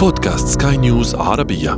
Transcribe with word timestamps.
بودكاست 0.00 0.62
سكاي 0.62 0.76
نيوز 0.76 1.14
عربية. 1.14 1.72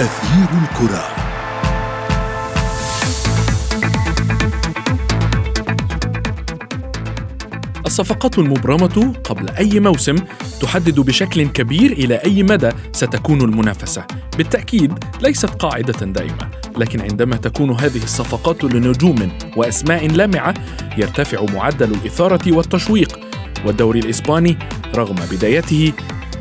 أثير 0.00 0.48
الكرة. 0.62 1.04
الصفقات 7.86 8.38
المبرمة 8.38 9.14
قبل 9.24 9.50
أي 9.50 9.80
موسم 9.80 10.16
تحدد 10.60 11.00
بشكل 11.00 11.48
كبير 11.48 11.92
إلى 11.92 12.14
أي 12.14 12.42
مدى 12.42 12.70
ستكون 12.92 13.40
المنافسة. 13.40 14.04
بالتأكيد 14.36 15.04
ليست 15.22 15.50
قاعدة 15.50 16.06
دائمة. 16.06 16.59
لكن 16.80 17.00
عندما 17.00 17.36
تكون 17.36 17.70
هذه 17.70 18.02
الصفقات 18.02 18.64
لنجوم 18.64 19.28
وأسماء 19.56 20.08
لامعة 20.08 20.54
يرتفع 20.98 21.44
معدل 21.54 21.90
الإثارة 21.90 22.52
والتشويق 22.52 23.20
والدوري 23.66 24.00
الإسباني 24.00 24.58
رغم 24.94 25.16
بدايته 25.32 25.92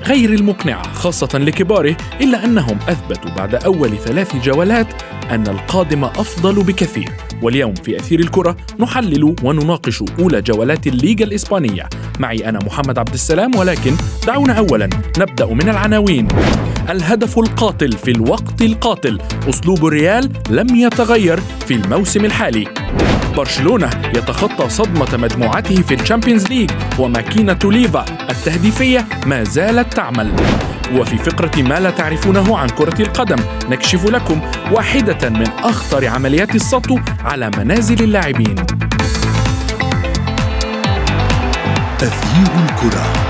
غير 0.03 0.33
المقنعة 0.33 0.93
خاصة 0.93 1.37
لكباره 1.37 1.97
إلا 2.21 2.45
أنهم 2.45 2.77
أثبتوا 2.87 3.31
بعد 3.31 3.55
أول 3.55 3.97
ثلاث 3.97 4.35
جولات 4.35 4.87
أن 5.31 5.47
القادم 5.47 6.03
أفضل 6.03 6.63
بكثير. 6.63 7.11
واليوم 7.41 7.73
في 7.73 7.99
أثير 7.99 8.19
الكرة 8.19 8.57
نحلل 8.79 9.35
ونناقش 9.43 10.03
أولى 10.19 10.41
جولات 10.41 10.87
الليغا 10.87 11.23
الإسبانية. 11.23 11.89
معي 12.19 12.49
أنا 12.49 12.59
محمد 12.65 12.99
عبد 12.99 13.13
السلام 13.13 13.55
ولكن 13.55 13.95
دعونا 14.27 14.53
اولا 14.53 14.89
نبدأ 15.19 15.45
من 15.45 15.69
العناوين. 15.69 16.27
الهدف 16.91 17.39
القاتل 17.39 17.91
في 17.91 18.11
الوقت 18.11 18.61
القاتل. 18.61 19.21
أسلوب 19.49 19.85
الريال 19.85 20.31
لم 20.49 20.75
يتغير 20.75 21.39
في 21.39 21.73
الموسم 21.73 22.25
الحالي. 22.25 22.67
برشلونة 23.37 23.89
يتخطى 24.15 24.69
صدمة 24.69 25.17
مجموعته 25.17 25.81
في 25.81 25.93
الشامبيونز 25.93 26.47
ليج 26.47 26.71
وماكينة 26.99 27.59
ليفا 27.63 28.05
التهديفية 28.29 29.05
ما 29.25 29.43
زالت 29.43 29.93
تعمل. 29.93 30.31
وفي 30.93 31.17
فقرة 31.17 31.61
ما 31.61 31.79
لا 31.79 31.89
تعرفونه 31.89 32.57
عن 32.57 32.69
كرة 32.69 33.01
القدم 33.01 33.39
نكشف 33.69 34.05
لكم 34.05 34.41
واحدة 34.71 35.29
من 35.29 35.47
أخطر 35.47 36.07
عمليات 36.07 36.55
السطو 36.55 36.99
على 37.25 37.51
منازل 37.57 38.03
اللاعبين. 38.03 38.55
تغيير 41.99 42.69
الكرة. 42.69 43.28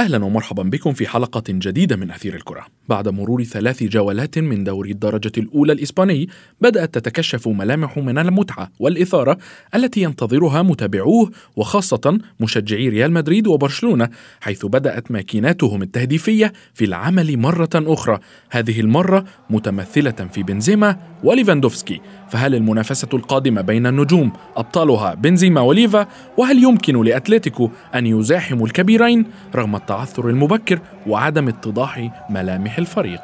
أهلا 0.00 0.24
ومرحبا 0.24 0.62
بكم 0.62 0.92
في 0.92 1.06
حلقة 1.06 1.42
جديدة 1.48 1.96
من 1.96 2.10
أثير 2.10 2.34
الكرة. 2.34 2.66
بعد 2.88 3.08
مرور 3.08 3.44
ثلاث 3.44 3.82
جولات 3.82 4.38
من 4.38 4.64
دوري 4.64 4.90
الدرجة 4.90 5.32
الأولى 5.38 5.72
الإسباني، 5.72 6.28
بدأت 6.60 6.94
تتكشف 6.94 7.48
ملامح 7.48 7.98
من 7.98 8.18
المتعة 8.18 8.70
والإثارة 8.78 9.38
التي 9.74 10.02
ينتظرها 10.02 10.62
متابعوه 10.62 11.30
وخاصة 11.56 12.18
مشجعي 12.40 12.88
ريال 12.88 13.12
مدريد 13.12 13.46
وبرشلونة، 13.46 14.08
حيث 14.40 14.66
بدأت 14.66 15.10
ماكيناتهم 15.10 15.82
التهديفية 15.82 16.52
في 16.74 16.84
العمل 16.84 17.36
مرة 17.36 17.70
أخرى، 17.74 18.18
هذه 18.50 18.80
المرة 18.80 19.24
متمثلة 19.50 20.28
في 20.32 20.42
بنزيما 20.42 20.96
وليفاندوفسكي، 21.24 22.00
فهل 22.30 22.54
المنافسة 22.54 23.08
القادمة 23.14 23.60
بين 23.60 23.86
النجوم 23.86 24.32
أبطالها 24.56 25.14
بنزيما 25.14 25.60
وليفا؟ 25.60 26.06
وهل 26.36 26.62
يمكن 26.62 27.02
لأتلتيكو 27.04 27.70
أن 27.94 28.06
يزاحموا 28.06 28.66
الكبيرين 28.66 29.24
رغم 29.54 29.76
التعثر 29.76 30.28
المبكر 30.28 30.78
وعدم 31.06 31.48
اتضاح 31.48 32.10
ملامح 32.30 32.78
الفريق؟ 32.78 33.20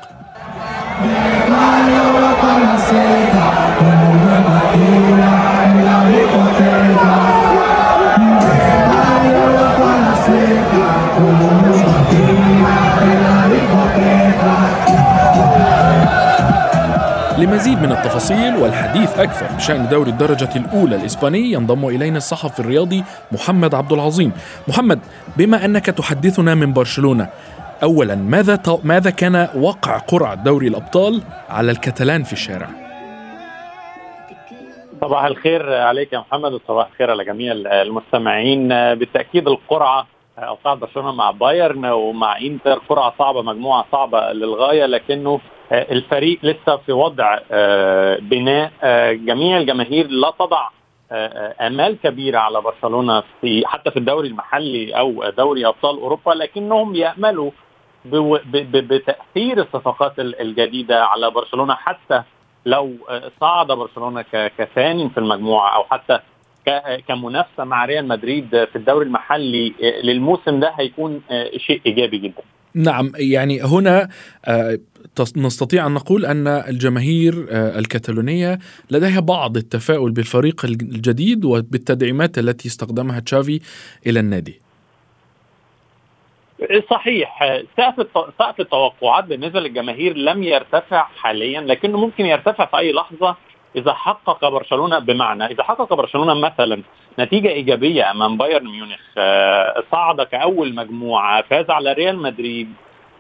لمزيد 17.47 17.79
من 17.79 17.93
التفاصيل 17.93 18.57
والحديث 18.57 19.19
أكثر 19.19 19.57
بشأن 19.57 19.89
دوري 19.89 20.11
الدرجة 20.11 20.49
الأولى 20.57 20.97
الإسباني 20.97 21.53
ينضم 21.53 21.89
إلينا 21.89 22.17
الصحفي 22.17 22.61
الرياضي 22.61 23.05
محمد 23.33 23.75
عبد 23.75 23.93
العظيم 23.93 24.33
محمد 24.69 25.01
بما 25.37 25.65
أنك 25.65 25.87
تحدثنا 25.87 26.55
من 26.55 26.73
برشلونة 26.73 27.29
أولا 27.83 28.15
ماذا 28.15 28.59
ماذا 28.85 29.11
كان 29.11 29.49
وقع 29.55 29.99
قرعة 29.99 30.35
دوري 30.35 30.69
الأبطال 30.69 31.23
على 31.49 31.71
الكتلان 31.71 32.23
في 32.23 32.33
الشارع؟ 32.33 32.69
صباح 35.01 35.25
الخير 35.25 35.75
عليك 35.75 36.12
يا 36.12 36.19
محمد 36.19 36.53
وصباح 36.53 36.87
الخير 36.87 37.11
على 37.11 37.25
جميع 37.25 37.53
المستمعين 37.53 38.69
بالتأكيد 38.69 39.49
القرعة 39.49 40.06
أوقعت 40.39 40.79
برشلونة 40.79 41.12
مع 41.12 41.31
بايرن 41.31 41.87
ومع 41.87 42.39
إنتر 42.39 42.79
قرعة 42.89 43.15
صعبة 43.19 43.43
مجموعة 43.43 43.87
صعبة 43.93 44.33
للغاية 44.33 44.87
لكنه 44.87 45.41
الفريق 45.72 46.38
لسه 46.43 46.77
في 46.77 46.93
وضع 46.93 47.38
آه، 47.50 48.19
بناء 48.19 48.72
آه، 48.82 49.12
جميع 49.12 49.59
الجماهير 49.59 50.06
لا 50.09 50.32
تضع 50.38 50.69
آمال 51.60 51.97
كبيرة 52.04 52.38
على 52.38 52.60
برشلونة 52.60 53.22
في 53.41 53.66
حتى 53.66 53.91
في 53.91 53.97
الدوري 53.99 54.28
المحلي 54.28 54.99
أو 54.99 55.31
دوري 55.31 55.66
أبطال 55.66 55.99
أوروبا 55.99 56.31
لكنهم 56.32 56.94
يأملوا 56.94 57.50
بتأثير 58.65 59.59
الصفقات 59.60 60.19
الجديدة 60.19 61.05
على 61.05 61.31
برشلونة 61.31 61.75
حتى 61.75 62.22
لو 62.66 62.93
صعد 63.41 63.66
برشلونة 63.66 64.22
كثاني 64.59 65.10
في 65.10 65.19
المجموعة 65.19 65.76
أو 65.76 65.84
حتى 65.84 66.21
كمنافسة 67.09 67.65
مع 67.65 67.84
ريال 67.84 68.09
مدريد 68.09 68.49
في 68.50 68.76
الدوري 68.76 69.06
المحلي 69.06 69.72
للموسم 70.05 70.60
ده 70.60 70.72
هيكون 70.78 71.22
شيء 71.56 71.81
إيجابي 71.87 72.19
جدا. 72.19 72.43
نعم 72.76 73.12
يعني 73.14 73.62
هنا 73.62 74.09
نستطيع 75.37 75.87
أن 75.87 75.94
نقول 75.94 76.26
أن 76.26 76.47
الجماهير 76.47 77.47
آه، 77.50 77.78
الكتالونية 77.78 78.59
لديها 78.91 79.20
بعض 79.20 79.56
التفاؤل 79.56 80.12
بالفريق 80.12 80.64
الجديد 80.64 81.44
وبالتدعيمات 81.44 82.38
التي 82.38 82.69
استخدمها 82.69 83.20
تشافي 83.20 83.60
إلى 84.06 84.20
النادي. 84.20 84.60
صحيح. 86.91 87.62
سقف 87.76 88.06
سقف 88.38 88.60
التوقعات 88.60 89.25
بالنسبة 89.25 89.60
للجماهير 89.60 90.16
لم 90.16 90.43
يرتفع 90.43 91.06
حاليا 91.16 91.60
لكنه 91.60 91.98
ممكن 91.98 92.26
يرتفع 92.26 92.66
في 92.66 92.78
أي 92.78 92.93
لحظة. 92.93 93.37
إذا 93.76 93.92
حقق 93.92 94.48
برشلونة 94.48 94.98
بمعنى 94.98 95.47
إذا 95.47 95.62
حقق 95.62 95.94
برشلونة 95.94 96.34
مثلا 96.34 96.82
نتيجة 97.19 97.48
إيجابية 97.48 98.10
أمام 98.10 98.37
بايرن 98.37 98.64
ميونخ 98.64 99.00
آه، 99.19 99.82
صعد 99.92 100.20
كاول 100.22 100.75
مجموعة 100.75 101.42
فاز 101.42 101.70
على 101.70 101.92
ريال 101.92 102.19
مدريد 102.19 102.72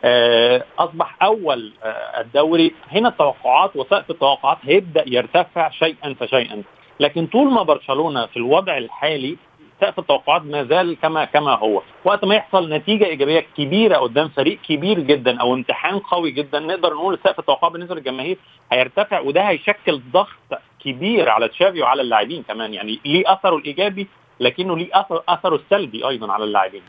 آه، 0.04 0.64
أصبح 0.78 1.22
أول 1.22 1.72
آه، 1.84 2.20
الدوري 2.20 2.74
هنا 2.90 3.08
التوقعات 3.08 3.76
وسقف 3.76 4.10
التوقعات 4.10 4.58
هيبدأ 4.62 5.04
يرتفع 5.06 5.70
شيئا 5.70 6.14
فشيئا. 6.20 6.62
لكن 7.00 7.26
طول 7.26 7.52
ما 7.52 7.62
برشلونة 7.62 8.26
في 8.26 8.36
الوضع 8.36 8.78
الحالي 8.78 9.36
سقف 9.80 9.98
التوقعات 9.98 10.42
ما 10.42 10.64
زال 10.64 10.96
كما 11.02 11.24
كما 11.24 11.54
هو. 11.54 11.82
وقت 12.04 12.24
ما 12.24 12.34
يحصل 12.34 12.72
نتيجة 12.72 13.04
إيجابية 13.04 13.46
كبيرة 13.56 13.96
قدام 13.96 14.28
فريق 14.28 14.58
كبير 14.68 15.00
جدا 15.00 15.40
أو 15.40 15.54
امتحان 15.54 15.98
قوي 15.98 16.30
جدا 16.30 16.58
نقدر 16.60 16.94
نقول 16.94 17.18
سقف 17.24 17.38
التوقعات 17.38 17.72
بالنسبة 17.72 17.94
للجماهير 17.94 18.38
هيرتفع 18.72 19.20
وده 19.20 19.40
هيشكل 19.42 20.00
ضغط 20.12 20.60
كبير 20.84 21.28
على 21.28 21.48
تشافي 21.48 21.82
وعلى 21.82 22.02
اللاعبين 22.02 22.42
كمان. 22.42 22.74
يعني 22.74 23.00
ليه 23.04 23.32
أثره 23.32 23.56
الإيجابي 23.56 24.06
لكنه 24.40 24.76
ليه 24.76 24.88
اثر 24.92 25.22
أثره 25.28 25.56
السلبي 25.56 26.08
أيضا 26.08 26.32
على 26.32 26.44
اللاعبين. 26.44 26.82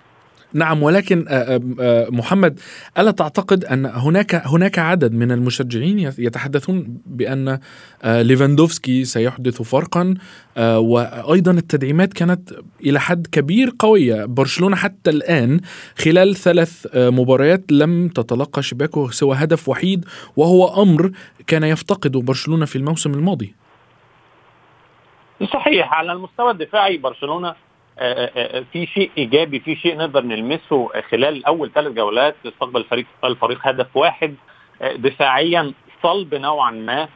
نعم 0.53 0.83
ولكن 0.83 1.25
آه، 1.27 1.33
آه، 1.33 1.61
آه، 1.79 2.07
محمد 2.09 2.59
ألا 2.97 3.11
تعتقد 3.11 3.65
أن 3.65 3.85
هناك 3.85 4.35
هناك 4.35 4.79
عدد 4.79 5.13
من 5.13 5.31
المشجعين 5.31 5.99
يتحدثون 6.17 7.01
بأن 7.05 7.59
ليفاندوفسكي 8.05 9.05
سيحدث 9.05 9.61
فرقا 9.61 10.13
وأيضا 10.57 11.51
التدعيمات 11.51 12.13
كانت 12.13 12.53
إلى 12.85 12.99
حد 12.99 13.27
كبير 13.27 13.73
قوية. 13.79 14.25
برشلونة 14.25 14.75
حتى 14.75 15.09
الآن 15.09 15.59
خلال 15.97 16.35
ثلاث 16.35 16.87
مباريات 16.95 17.71
لم 17.71 18.07
تتلقى 18.07 18.63
شباكه 18.63 19.09
سوى 19.09 19.35
هدف 19.35 19.69
وحيد 19.69 20.05
وهو 20.35 20.83
أمر 20.83 21.11
كان 21.47 21.63
يفتقده 21.63 22.21
برشلونة 22.21 22.65
في 22.65 22.75
الموسم 22.75 23.13
الماضي. 23.13 23.55
صحيح 25.53 25.93
على 25.93 26.11
المستوى 26.11 26.51
الدفاعي 26.51 26.97
برشلونة 26.97 27.66
في 28.73 28.85
شيء 28.93 29.11
إيجابي 29.17 29.59
في 29.59 29.75
شيء 29.75 29.97
نقدر 29.97 30.21
نلمسه 30.21 30.89
خلال 31.11 31.45
أول 31.45 31.71
ثلاث 31.71 31.93
جولات 31.93 32.35
استقبل 32.45 32.79
الفريق 32.79 33.05
الفريق 33.23 33.59
هدف 33.67 33.97
واحد 33.97 34.35
دفاعيا 34.95 35.73
صلب 36.03 36.35
نوعا 36.35 36.71
ما 36.71 37.07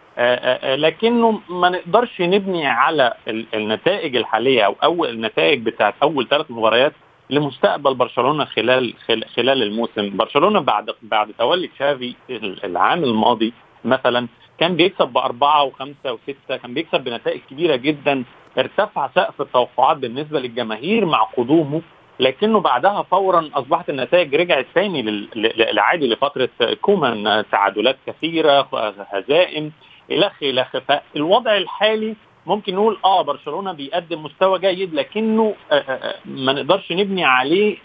لكنه 0.76 1.42
ما 1.50 1.70
نقدرش 1.70 2.22
نبني 2.22 2.68
على 2.68 3.14
النتائج 3.28 4.16
الحالية 4.16 4.62
أو 4.66 4.76
أول 4.84 5.10
النتائج 5.10 5.62
بتاعت 5.66 5.94
أول 6.04 6.28
ثلاث 6.28 6.46
مباريات 6.52 6.94
لمستقبل 7.30 7.94
برشلونة 7.94 8.46
خلال 8.46 8.94
خلال 9.36 9.64
الموسم. 9.64 10.18
برشلونة 10.18 10.60
بعد 10.60 10.90
بعد 11.02 11.34
تولي 11.40 11.68
تشافي 11.68 12.16
العام 12.64 13.04
الماضي 13.04 13.54
مثلا 13.86 14.28
كان 14.60 14.76
بيكسب 14.76 15.08
بأربعة 15.08 15.64
وخمسة 15.64 16.14
وستة 16.14 16.58
كان 16.58 16.74
بيكسب 16.74 17.04
بنتائج 17.04 17.42
كبيرة 17.50 17.76
جدا 17.76 18.24
ارتفع 18.58 19.10
سقف 19.16 19.42
التوقعات 19.42 19.98
بالنسبة 19.98 20.40
للجماهير 20.40 21.06
مع 21.06 21.24
قدومه 21.38 21.82
لكنه 22.20 22.60
بعدها 22.60 23.02
فورا 23.02 23.50
أصبحت 23.54 23.90
النتائج 23.90 24.36
رجعت 24.36 24.66
ثاني 24.76 25.02
للعادي 25.36 26.08
لفترة 26.08 26.50
كومان 26.82 27.46
تعادلات 27.52 27.98
كثيرة 28.08 28.68
هزائم 29.12 29.72
الخ 30.12 30.44
الخ 30.44 30.78
فالوضع 30.78 31.58
الحالي 31.58 32.16
ممكن 32.46 32.76
نقول 32.76 32.98
آه 33.06 33.22
برشلونة 33.22 33.72
بيقدم 33.72 34.24
مستوى 34.24 34.60
جيد 34.60 34.94
لكنه 34.94 35.56
آه، 35.72 35.76
آه، 35.76 35.92
آه، 35.92 36.16
ما 36.26 36.54
نقدرش 36.54 36.92
نبني 36.92 37.26
عليه 37.26 37.78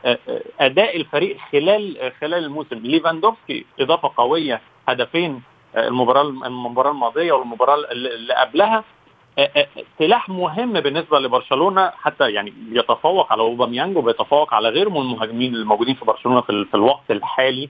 أداء 0.60 0.96
الفريق 0.96 1.36
خلال 1.52 2.12
خلال 2.20 2.44
الموسم. 2.44 2.76
ليفاندوفسكي 2.76 3.64
إضافة 3.80 4.12
قوية 4.16 4.60
هدفين 4.88 5.42
المباراة 5.76 6.22
المباراة 6.22 6.90
الماضية 6.90 7.32
والمباراة 7.32 7.76
اللي 7.92 8.34
قبلها 8.34 8.84
سلاح 9.98 10.28
مهم 10.28 10.72
بالنسبة 10.72 11.18
لبرشلونة 11.18 11.90
حتى 11.90 12.30
يعني 12.30 12.50
بيتفوق 12.56 13.32
على 13.32 13.42
أوباميانج 13.42 13.96
وبيتفوق 13.96 14.54
على 14.54 14.68
غيره 14.68 14.88
من 14.90 14.96
المهاجمين 15.00 15.54
الموجودين 15.54 15.94
في 15.94 16.04
برشلونة 16.04 16.40
في 16.40 16.74
الوقت 16.74 17.10
الحالي 17.10 17.68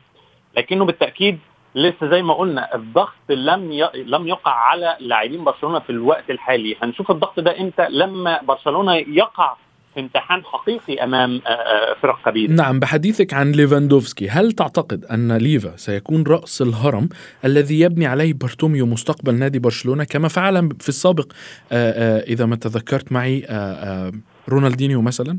لكنه 0.56 0.84
بالتأكيد 0.84 1.38
لسه 1.74 2.06
زي 2.10 2.22
ما 2.22 2.34
قلنا 2.34 2.74
الضغط 2.74 3.12
لم. 3.28 3.72
لم 3.94 4.28
يقع 4.28 4.52
على 4.52 4.96
لاعبين 5.00 5.44
برشلونة 5.44 5.78
في 5.78 5.90
الوقت 5.90 6.30
الحالي 6.30 6.76
هنشوف 6.82 7.10
الضغط 7.10 7.40
ده 7.40 7.60
إمتى 7.60 7.86
لما 7.90 8.40
برشلونة 8.42 8.94
يقع 8.94 9.54
في 9.54 9.60
امتحان 9.98 10.44
حقيقي 10.44 11.04
أمام 11.04 11.40
آه، 11.46 11.50
آه، 11.50 11.94
فرق 12.02 12.28
كبيرة. 12.28 12.52
نعم 12.52 12.80
بحديثك 12.80 13.34
عن 13.34 13.52
ليفاندوفسكي 13.52 14.28
هل 14.28 14.52
تعتقد 14.52 15.04
أن 15.04 15.32
ليفا 15.32 15.76
سيكون 15.76 16.24
رأس 16.28 16.62
الهرم 16.62 17.08
الذي 17.44 17.80
يبني 17.80 18.06
عليه 18.06 18.32
بارتوميو 18.32 18.86
مستقبل 18.86 19.34
نادي 19.34 19.58
برشلونة 19.58 20.04
كما 20.04 20.28
فعل 20.28 20.68
في 20.80 20.88
السابق 20.88 21.32
آه، 21.72 22.20
إذا 22.20 22.46
ما 22.46 22.56
تذكرت 22.56 23.12
معي 23.12 23.46
رونالدينيو 24.48 25.02
مثلا؟ 25.02 25.38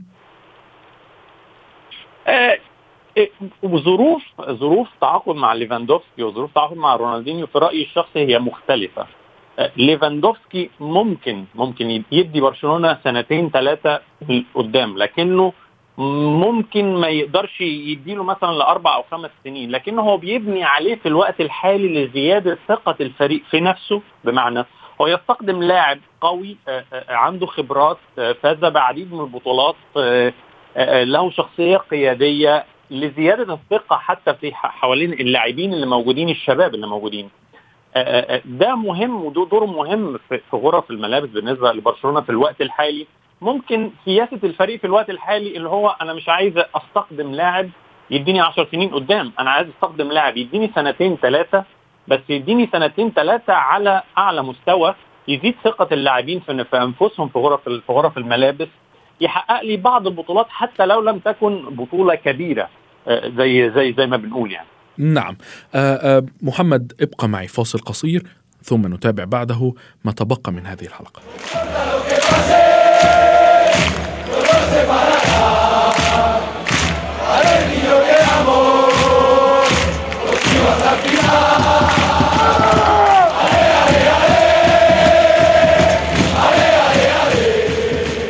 وظروف 3.63 4.23
ظروف 4.41 4.87
تعاقد 5.01 5.35
مع 5.35 5.53
ليفاندوفسكي 5.53 6.23
وظروف 6.23 6.53
تعاقد 6.55 6.77
مع 6.77 6.95
رونالدينيو 6.95 7.47
في 7.47 7.57
رأيي 7.57 7.83
الشخصي 7.83 8.19
هي 8.19 8.39
مختلفة. 8.39 9.07
ليفاندوفسكي 9.77 10.69
ممكن 10.79 11.45
ممكن 11.55 12.03
يدي 12.11 12.41
برشلونة 12.41 12.97
سنتين 13.03 13.49
ثلاثة 13.49 14.01
قدام 14.55 14.97
لكنه 14.97 15.53
ممكن 15.97 16.95
ما 16.95 17.07
يقدرش 17.07 17.61
يديله 17.61 18.23
مثلا 18.23 18.51
لأربع 18.51 18.95
أو 18.95 19.03
خمس 19.11 19.29
سنين 19.43 19.71
لكنه 19.71 20.01
هو 20.01 20.17
بيبني 20.17 20.63
عليه 20.63 20.95
في 20.95 21.07
الوقت 21.07 21.41
الحالي 21.41 22.05
لزيادة 22.05 22.57
ثقة 22.67 22.95
الفريق 23.01 23.43
في 23.51 23.59
نفسه 23.59 24.01
بمعنى 24.23 24.65
هو 25.01 25.07
يستخدم 25.07 25.63
لاعب 25.63 25.99
قوي 26.21 26.57
آه، 26.67 26.85
آه، 26.93 27.13
عنده 27.13 27.45
خبرات 27.45 27.97
آه، 28.19 28.31
فاز 28.31 28.57
بعديد 28.57 29.13
من 29.13 29.19
البطولات 29.19 29.75
له 31.03 31.31
شخصية 31.31 31.77
قيادية 31.77 32.65
لزيادة 32.91 33.53
الثقة 33.53 33.97
حتى 33.97 34.33
في 34.33 34.53
حوالين 34.53 35.13
اللاعبين 35.13 35.73
اللي 35.73 35.85
موجودين 35.85 36.29
الشباب 36.29 36.75
اللي 36.75 36.87
موجودين. 36.87 37.29
ده 38.45 38.75
مهم 38.75 39.25
وده 39.25 39.45
دور 39.51 39.65
مهم 39.65 40.17
في 40.29 40.41
غرف 40.53 40.91
الملابس 40.91 41.29
بالنسبة 41.29 41.71
لبرشلونة 41.71 42.21
في 42.21 42.29
الوقت 42.29 42.61
الحالي. 42.61 43.07
ممكن 43.41 43.91
سياسة 44.05 44.39
الفريق 44.43 44.79
في 44.79 44.87
الوقت 44.87 45.09
الحالي 45.09 45.57
اللي 45.57 45.69
هو 45.69 45.95
أنا 46.01 46.13
مش 46.13 46.29
عايز 46.29 46.53
استخدم 46.75 47.31
لاعب 47.31 47.69
يديني 48.11 48.39
10 48.39 48.67
سنين 48.71 48.89
قدام 48.89 49.31
أنا 49.39 49.51
عايز 49.51 49.67
استخدم 49.69 50.07
لاعب 50.07 50.37
يديني 50.37 50.71
سنتين 50.75 51.17
ثلاثة 51.21 51.63
بس 52.07 52.19
يديني 52.29 52.69
سنتين 52.71 53.11
ثلاثة 53.11 53.53
على 53.53 54.03
أعلى 54.17 54.43
مستوى 54.43 54.95
يزيد 55.27 55.55
ثقة 55.63 55.87
اللاعبين 55.91 56.39
في 56.39 56.65
أنفسهم 56.73 57.27
في 57.29 57.39
غرف 57.39 57.69
في 57.69 57.91
غرف 57.91 58.17
الملابس 58.17 58.67
يحقق 59.21 59.61
لي 59.61 59.77
بعض 59.77 60.07
البطولات 60.07 60.45
حتى 60.49 60.85
لو 60.85 61.01
لم 61.01 61.19
تكن 61.19 61.61
بطولة 61.69 62.15
كبيرة 62.15 62.69
آه، 63.07 63.29
زي 63.29 63.69
زي 63.69 63.93
زي 63.93 64.07
ما 64.07 64.17
بنقول 64.17 64.51
يعني. 64.51 64.67
نعم. 64.97 65.37
آه، 65.75 66.17
آه، 66.17 66.25
محمد 66.41 66.93
ابقى 67.01 67.29
معي 67.29 67.47
فاصل 67.47 67.79
قصير 67.79 68.23
ثم 68.63 68.93
نتابع 68.93 69.23
بعده 69.23 69.73
ما 70.05 70.11
تبقى 70.11 70.51
من 70.51 70.65
هذه 70.65 70.85
الحلقة. 70.85 71.21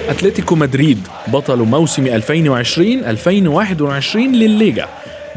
أتلتيكو 0.10 0.56
مدريد 0.56 1.08
بطل 1.28 1.58
موسم 1.58 2.08
2020-2021 2.08 4.36
للليغا. 4.36 4.88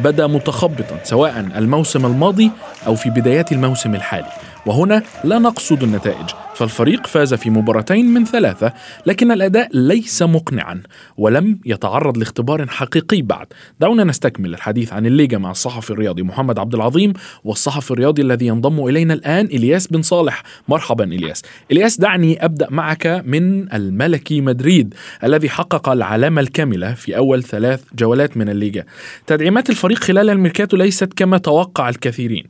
بدا 0.02 0.26
متخبطا 0.26 0.99
سواء 1.05 1.41
الموسم 1.41 2.06
الماضي 2.06 2.50
أو 2.87 2.94
في 2.94 3.11
بدايات 3.11 3.52
الموسم 3.52 3.94
الحالي. 3.94 4.26
وهنا 4.66 5.02
لا 5.24 5.38
نقصد 5.38 5.82
النتائج 5.82 6.30
فالفريق 6.54 7.06
فاز 7.06 7.34
في 7.34 7.50
مباراتين 7.50 8.14
من 8.14 8.24
ثلاثة 8.24 8.72
لكن 9.06 9.32
الأداء 9.32 9.68
ليس 9.74 10.22
مقنعا 10.22 10.82
ولم 11.16 11.58
يتعرض 11.64 12.18
لاختبار 12.18 12.66
حقيقي 12.66 13.22
بعد. 13.22 13.46
دعونا 13.80 14.04
نستكمل 14.04 14.54
الحديث 14.54 14.92
عن 14.92 15.06
الليجا 15.06 15.38
مع 15.38 15.50
الصحفي 15.50 15.90
الرياضي 15.90 16.22
محمد 16.22 16.58
عبد 16.58 16.74
العظيم 16.74 17.12
والصحفي 17.44 17.90
الرياضي 17.90 18.22
الذي 18.22 18.46
ينضم 18.46 18.86
إلينا 18.86 19.14
الآن 19.14 19.46
إلياس 19.46 19.86
بن 19.86 20.02
صالح. 20.02 20.42
مرحبا 20.68 21.04
إلياس. 21.04 21.42
إلياس 21.72 22.00
دعني 22.00 22.44
أبدأ 22.44 22.66
معك 22.70 23.22
من 23.26 23.72
الملكي 23.72 24.40
مدريد 24.40 24.94
الذي 25.24 25.48
حقق 25.48 25.88
العلامة 25.88 26.40
الكاملة 26.40 26.94
في 26.94 27.16
أول 27.16 27.42
ثلاث 27.42 27.84
جولات 27.94 28.36
من 28.36 28.48
الليجا. 28.48 28.84
تدعيمات 29.26 29.70
الفريق 29.70 29.98
خلال 29.98 30.30
الميركاتو 30.30 30.76
ليست 30.76 31.12
كما 31.12 31.38
توقع 31.38 31.88
الكثيرين. 31.88 32.44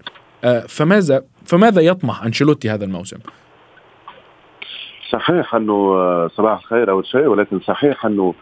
آه، 0.44 0.64
فماذا 0.68 1.22
فماذا 1.50 1.80
يطمح 1.80 2.22
أنشيلوتي 2.22 2.70
هذا 2.70 2.84
الموسم؟ 2.84 3.18
صحيح 5.10 5.54
أنه 5.54 5.72
آه، 5.72 6.30
صباح 6.36 6.58
الخير 6.58 6.90
أول 6.90 7.06
شيء 7.06 7.26
ولكن 7.26 7.60
صحيح 7.60 8.06
أنه 8.06 8.34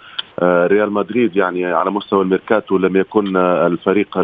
آه، 0.42 0.66
ريال 0.66 0.92
مدريد 0.92 1.36
يعني 1.36 1.64
على 1.64 1.90
مستوى 1.90 2.22
الميركاتو 2.22 2.78
لم 2.78 2.96
يكن 2.96 3.36
آه، 3.36 3.66
الفريق 3.66 4.18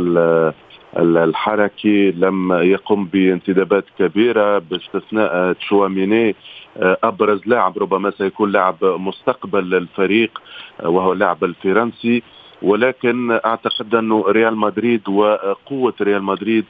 الحركي 0.96 2.10
لم 2.10 2.52
يقم 2.52 3.04
بانتدابات 3.04 3.84
كبيرة 3.98 4.58
باستثناء 4.58 5.52
تشواميني 5.52 6.36
أبرز 6.76 7.40
لاعب 7.46 7.78
ربما 7.78 8.10
سيكون 8.10 8.52
لاعب 8.52 8.76
مستقبل 8.84 9.70
للفريق 9.70 10.42
وهو 10.82 11.12
اللاعب 11.12 11.44
الفرنسي 11.44 12.22
ولكن 12.62 13.30
أعتقد 13.44 13.94
أنه 13.94 14.24
ريال 14.28 14.56
مدريد 14.56 15.08
وقوة 15.08 15.94
ريال 16.00 16.22
مدريد 16.22 16.64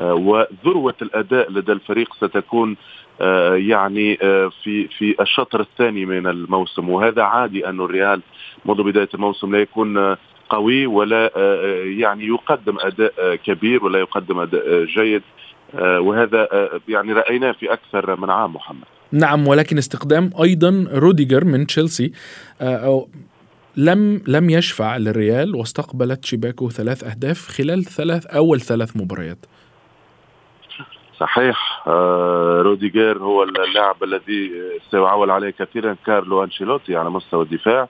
وذروة 0.00 0.94
الأداء 1.02 1.52
لدى 1.52 1.72
الفريق 1.72 2.14
ستكون 2.14 2.76
آه، 3.20 3.54
يعني 3.54 4.18
آه، 4.22 4.50
في 4.62 4.88
في 4.88 5.14
الشطر 5.20 5.60
الثاني 5.60 6.06
من 6.06 6.26
الموسم. 6.26 6.88
وهذا 6.88 7.22
عادي 7.22 7.66
أن 7.68 7.80
الريال 7.80 8.20
منذ 8.64 8.82
بداية 8.82 9.08
الموسم 9.14 9.52
لا 9.52 9.60
يكون 9.60 9.98
آه، 9.98 10.18
قوي 10.50 10.86
ولا 10.86 11.30
يعني 11.84 12.26
يقدم 12.26 12.76
أداء 12.80 13.36
كبير 13.36 13.84
ولا 13.84 13.98
يقدم 13.98 14.38
أداء 14.38 14.84
جيد. 14.84 15.22
وهذا 15.78 16.48
يعني 16.88 17.12
رأيناه 17.12 17.52
في 17.52 17.72
أكثر 17.72 18.20
من 18.20 18.30
عام 18.30 18.54
محمد. 18.54 18.84
نعم 19.12 19.48
ولكن 19.48 19.78
استقدام 19.78 20.30
أيضا 20.42 20.86
روديجر 20.92 21.44
من 21.44 21.66
تشيلسي 21.66 22.12
لم 23.76 24.22
لم 24.26 24.50
يشفع 24.50 24.96
للريال 24.96 25.54
واستقبلت 25.54 26.24
شباكه 26.24 26.68
ثلاث 26.68 27.04
أهداف 27.04 27.48
خلال 27.48 27.84
ثلاث 27.84 28.26
أول 28.26 28.60
ثلاث 28.60 28.96
مباريات. 28.96 29.38
صحيح 31.18 31.82
آه 31.86 32.62
روديجير 32.62 33.18
هو 33.18 33.42
اللاعب 33.42 34.04
الذي 34.04 34.50
سيعول 34.90 35.30
عليه 35.30 35.50
كثيرا 35.50 35.96
كارلو 36.06 36.44
أنشيلوتي 36.44 36.96
على 36.96 37.10
مستوى 37.10 37.42
الدفاع. 37.42 37.88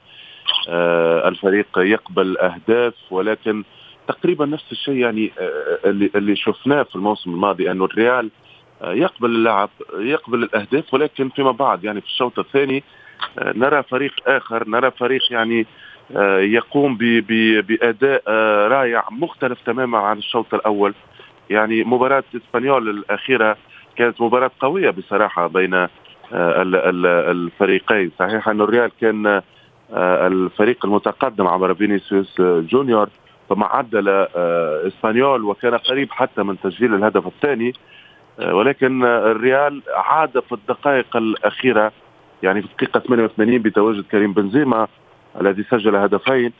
آه 0.68 1.28
الفريق 1.28 1.66
يقبل 1.78 2.38
أهداف 2.38 2.94
ولكن 3.10 3.64
تقريبا 4.08 4.46
نفس 4.46 4.72
الشيء 4.72 4.94
يعني 4.94 5.32
آه 5.38 5.78
اللي 6.14 6.36
شفناه 6.36 6.82
في 6.82 6.96
الموسم 6.96 7.30
الماضي 7.30 7.70
انه 7.70 7.84
الريال 7.84 8.30
يقبل 8.84 9.30
اللعب 9.30 9.70
يقبل 9.98 10.42
الأهداف 10.42 10.94
ولكن 10.94 11.28
فيما 11.28 11.50
بعد 11.50 11.84
يعني 11.84 12.00
في 12.00 12.06
الشوط 12.06 12.38
الثاني 12.38 12.82
نرى 13.38 13.82
فريق 13.82 14.12
آخر 14.26 14.68
نرى 14.68 14.90
فريق 14.90 15.20
يعني 15.30 15.66
يقوم 16.54 16.96
بأداء 17.68 18.22
رائع 18.68 19.04
مختلف 19.10 19.58
تماما 19.66 19.98
عن 19.98 20.18
الشوط 20.18 20.54
الأول. 20.54 20.94
يعني 21.50 21.84
مباراة 21.84 22.24
إسبانيول 22.36 22.88
الأخيرة 22.88 23.56
كانت 23.96 24.20
مباراة 24.20 24.50
قوية 24.60 24.90
بصراحة 24.90 25.46
بين 25.46 25.74
آه، 25.74 25.88
الفريقين. 27.30 28.10
صحيح 28.18 28.48
أن 28.48 28.60
الريال 28.60 28.90
كان 29.00 29.26
آه، 29.26 30.26
الفريق 30.26 30.84
المتقدم 30.84 31.46
عبر 31.46 31.74
فينيسيوس 31.74 32.40
جونيور 32.40 33.08
ثم 33.48 33.64
عدل 33.64 34.08
آه، 34.08 34.86
إسبانيول 34.86 35.44
وكان 35.44 35.74
قريب 35.74 36.10
حتى 36.10 36.42
من 36.42 36.60
تسجيل 36.60 36.94
الهدف 36.94 37.26
الثاني 37.26 37.72
ولكن 38.38 39.04
الريال 39.04 39.82
عاد 39.96 40.40
في 40.40 40.52
الدقائق 40.52 41.16
الأخيرة 41.16 41.92
يعني 42.42 42.62
في 42.62 42.68
الدقيقة 42.68 43.00
88 43.00 43.58
بتواجد 43.58 44.04
كريم 44.04 44.32
بنزيما 44.32 44.88
الذي 45.40 45.64
سجل 45.70 45.96
هدفين 45.96 46.52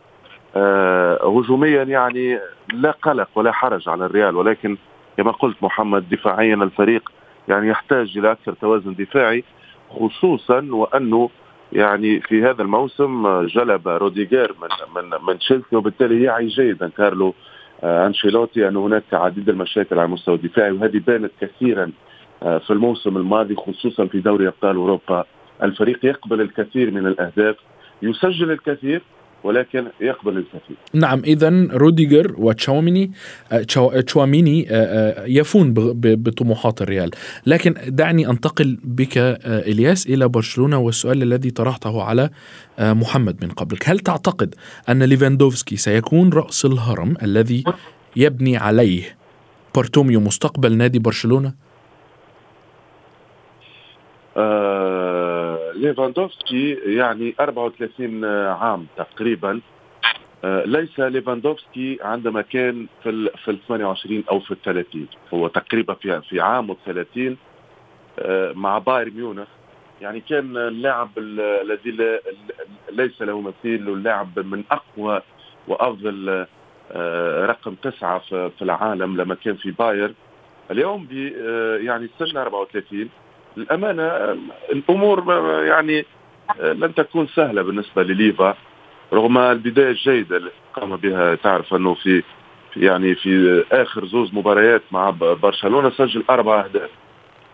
هجوميا 1.22 1.82
يعني 1.82 2.38
لا 2.72 2.90
قلق 2.90 3.28
ولا 3.34 3.52
حرج 3.52 3.88
على 3.88 4.06
الريال 4.06 4.36
ولكن 4.36 4.76
كما 5.16 5.30
قلت 5.30 5.62
محمد 5.62 6.08
دفاعيا 6.08 6.54
الفريق 6.54 7.12
يعني 7.48 7.68
يحتاج 7.68 8.18
إلى 8.18 8.32
أكثر 8.32 8.52
توازن 8.52 8.94
دفاعي 8.94 9.44
خصوصا 9.90 10.68
وأنه 10.70 11.30
يعني 11.72 12.20
في 12.20 12.42
هذا 12.42 12.62
الموسم 12.62 13.42
جلب 13.46 13.88
روديجير 13.88 14.54
من 14.62 15.02
من 15.02 15.10
من 15.26 15.38
تشيلسي 15.38 15.76
وبالتالي 15.76 16.22
يعي 16.22 16.46
جيدا 16.46 16.88
كارلو 16.88 17.34
آه، 17.82 18.06
أنشيلوتي 18.06 18.68
أن 18.68 18.76
هناك 18.76 19.04
عديد 19.12 19.48
المشاكل 19.48 19.98
على 19.98 20.06
المستوى 20.06 20.34
الدفاعي 20.34 20.70
وهذه 20.70 21.00
بانت 21.06 21.32
كثيرا 21.40 21.92
آه، 22.42 22.58
في 22.58 22.72
الموسم 22.72 23.16
الماضي 23.16 23.56
خصوصا 23.56 24.06
في 24.06 24.20
دوري 24.20 24.48
أبطال 24.48 24.76
أوروبا. 24.76 25.24
الفريق 25.62 26.04
يقبل 26.04 26.40
الكثير 26.40 26.90
من 26.90 27.06
الأهداف 27.06 27.56
يسجل 28.02 28.50
الكثير 28.50 29.02
ولكن 29.44 29.86
يقبل 30.00 30.36
الكثير 30.36 30.76
نعم 30.92 31.22
اذا 31.24 31.68
روديجر 31.72 32.34
وتشاوميني 32.38 33.12
آه، 33.52 33.62
تشواميني 34.00 34.66
آه، 34.70 34.74
آه، 34.74 35.24
يفون 35.26 35.74
بطموحات 35.96 36.82
الريال. 36.82 37.10
لكن 37.46 37.74
دعني 37.86 38.30
أنتقل 38.30 38.78
بك 38.84 39.18
إلياس 39.46 40.06
إلى 40.06 40.28
برشلونة 40.28 40.78
والسؤال 40.78 41.22
الذي 41.22 41.50
طرحته 41.50 42.02
على 42.02 42.30
محمد 42.78 43.44
من 43.44 43.50
قبلك. 43.50 43.88
هل 43.88 43.98
تعتقد 43.98 44.54
أن 44.88 45.02
ليفاندوفسكي 45.02 45.76
سيكون 45.76 46.32
رأس 46.32 46.64
الهرم 46.64 47.16
الذي 47.22 47.64
يبني 48.16 48.56
عليه 48.56 49.02
بارتوميو 49.74 50.20
مستقبل 50.20 50.76
نادي 50.76 50.98
برشلونة؟ 50.98 51.68
ليفاندوفسكي 55.78 56.74
يعني 56.74 57.34
34 57.40 58.24
عام 58.24 58.86
تقريبا. 58.96 59.60
آه، 60.44 60.64
ليس 60.64 61.00
ليفاندوفسكي 61.00 61.98
عندما 62.02 62.42
كان 62.42 62.86
في 63.02 63.10
ال 63.10 63.30
في 63.44 63.50
ال 63.50 63.58
28 63.68 64.24
أو 64.30 64.40
في 64.40 64.50
ال 64.50 64.62
30 64.62 65.08
هو 65.34 65.48
تقريبا 65.48 65.94
في 65.94 66.20
في 66.20 66.40
عام 66.40 66.76
30 66.86 67.36
آه، 68.18 68.52
مع 68.52 68.78
بايرن 68.78 69.10
ميونخ. 69.14 69.48
يعني 70.00 70.20
كان 70.20 70.56
اللاعب 70.56 71.10
الذي 71.18 72.18
ليس 72.92 73.22
له 73.22 73.40
مثيل 73.40 73.88
واللاعب 73.88 74.38
من 74.38 74.64
أقوى 74.70 75.22
وأفضل 75.68 76.46
آه، 76.92 77.46
رقم 77.46 77.74
تسعة 77.74 78.18
في 78.28 78.62
العالم 78.62 79.16
لما 79.16 79.34
كان 79.34 79.56
في 79.56 79.70
بايرن. 79.70 80.14
اليوم 80.70 81.08
يعني 81.80 82.08
سن 82.18 82.36
34 82.36 83.08
الأمانة 83.56 84.36
الأمور 84.72 85.24
يعني 85.64 86.04
لن 86.60 86.94
تكون 86.94 87.26
سهلة 87.26 87.62
بالنسبة 87.62 88.02
لليفا 88.02 88.56
رغم 89.12 89.38
البداية 89.38 89.90
الجيدة 89.90 90.36
اللي 90.36 90.50
قام 90.74 90.96
بها. 90.96 91.34
تعرف 91.34 91.74
أنه 91.74 91.94
في 91.94 92.22
يعني 92.76 93.14
في 93.14 93.64
آخر 93.72 94.06
زوز 94.06 94.34
مباريات 94.34 94.82
مع 94.92 95.10
برشلونة 95.20 95.90
سجل 95.90 96.24
أربع 96.30 96.60
أهداف. 96.64 96.90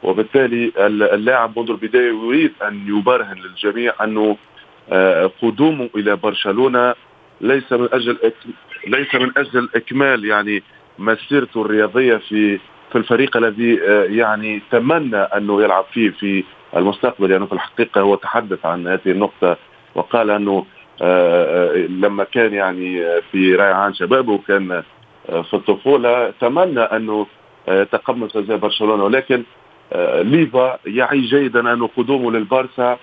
وبالتالي 0.03 0.73
اللاعب 1.15 1.59
منذ 1.59 1.71
البداية 1.71 2.09
يريد 2.09 2.53
أن 2.63 2.85
يبرهن 2.89 3.37
للجميع 3.39 3.93
أنه 4.05 4.37
آه، 4.93 5.31
قدومه 5.43 5.91
إلى 5.97 6.17
برشلونة 6.17 6.95
ليس 7.41 7.73
من 7.73 7.89
أجل 7.93 8.33
ليس 8.87 9.15
من 9.15 9.33
أجل 9.37 9.69
إكمال 9.75 10.25
يعني 10.25 10.63
مسيرته 10.99 11.63
الرياضية 11.63 12.17
في 12.17 12.59
في 12.95 13.01
الفريق 13.01 13.37
الذي 13.37 13.83
آه، 13.83 14.05
يعني 14.05 14.63
تمنى 14.71 15.17
أنه 15.17 15.63
يلعب 15.63 15.85
فيه 15.93 16.11
في 16.11 16.45
المستقبل 16.77 17.31
يعني 17.31 17.47
في 17.47 17.53
الحقيقة 17.53 18.01
هو 18.01 18.15
تحدث 18.15 18.67
عن 18.67 18.87
هذه 18.87 19.01
النقطة 19.07 19.57
وقال 19.95 20.31
أنه 20.31 20.67
آه، 21.03 21.73
آه، 21.73 21.77
لما 21.77 22.25
كان 22.25 22.55
يعني 22.55 23.21
في 23.33 23.55
ريعان 23.57 23.95
شبابه 23.95 24.33
وكان 24.33 24.83
في 25.27 25.55
الطفولة 25.55 26.31
تمنى 26.41 26.81
أنه 26.81 27.27
يتقمص 27.69 28.39
زي 28.39 28.57
برشلونة. 28.57 29.05
ولكن 29.05 29.43
ليفا 30.23 30.79
يعي 30.87 31.21
جيدا 31.21 31.73
انه 31.73 31.91
قدومه 31.97 32.31
للبارسا 32.33 32.99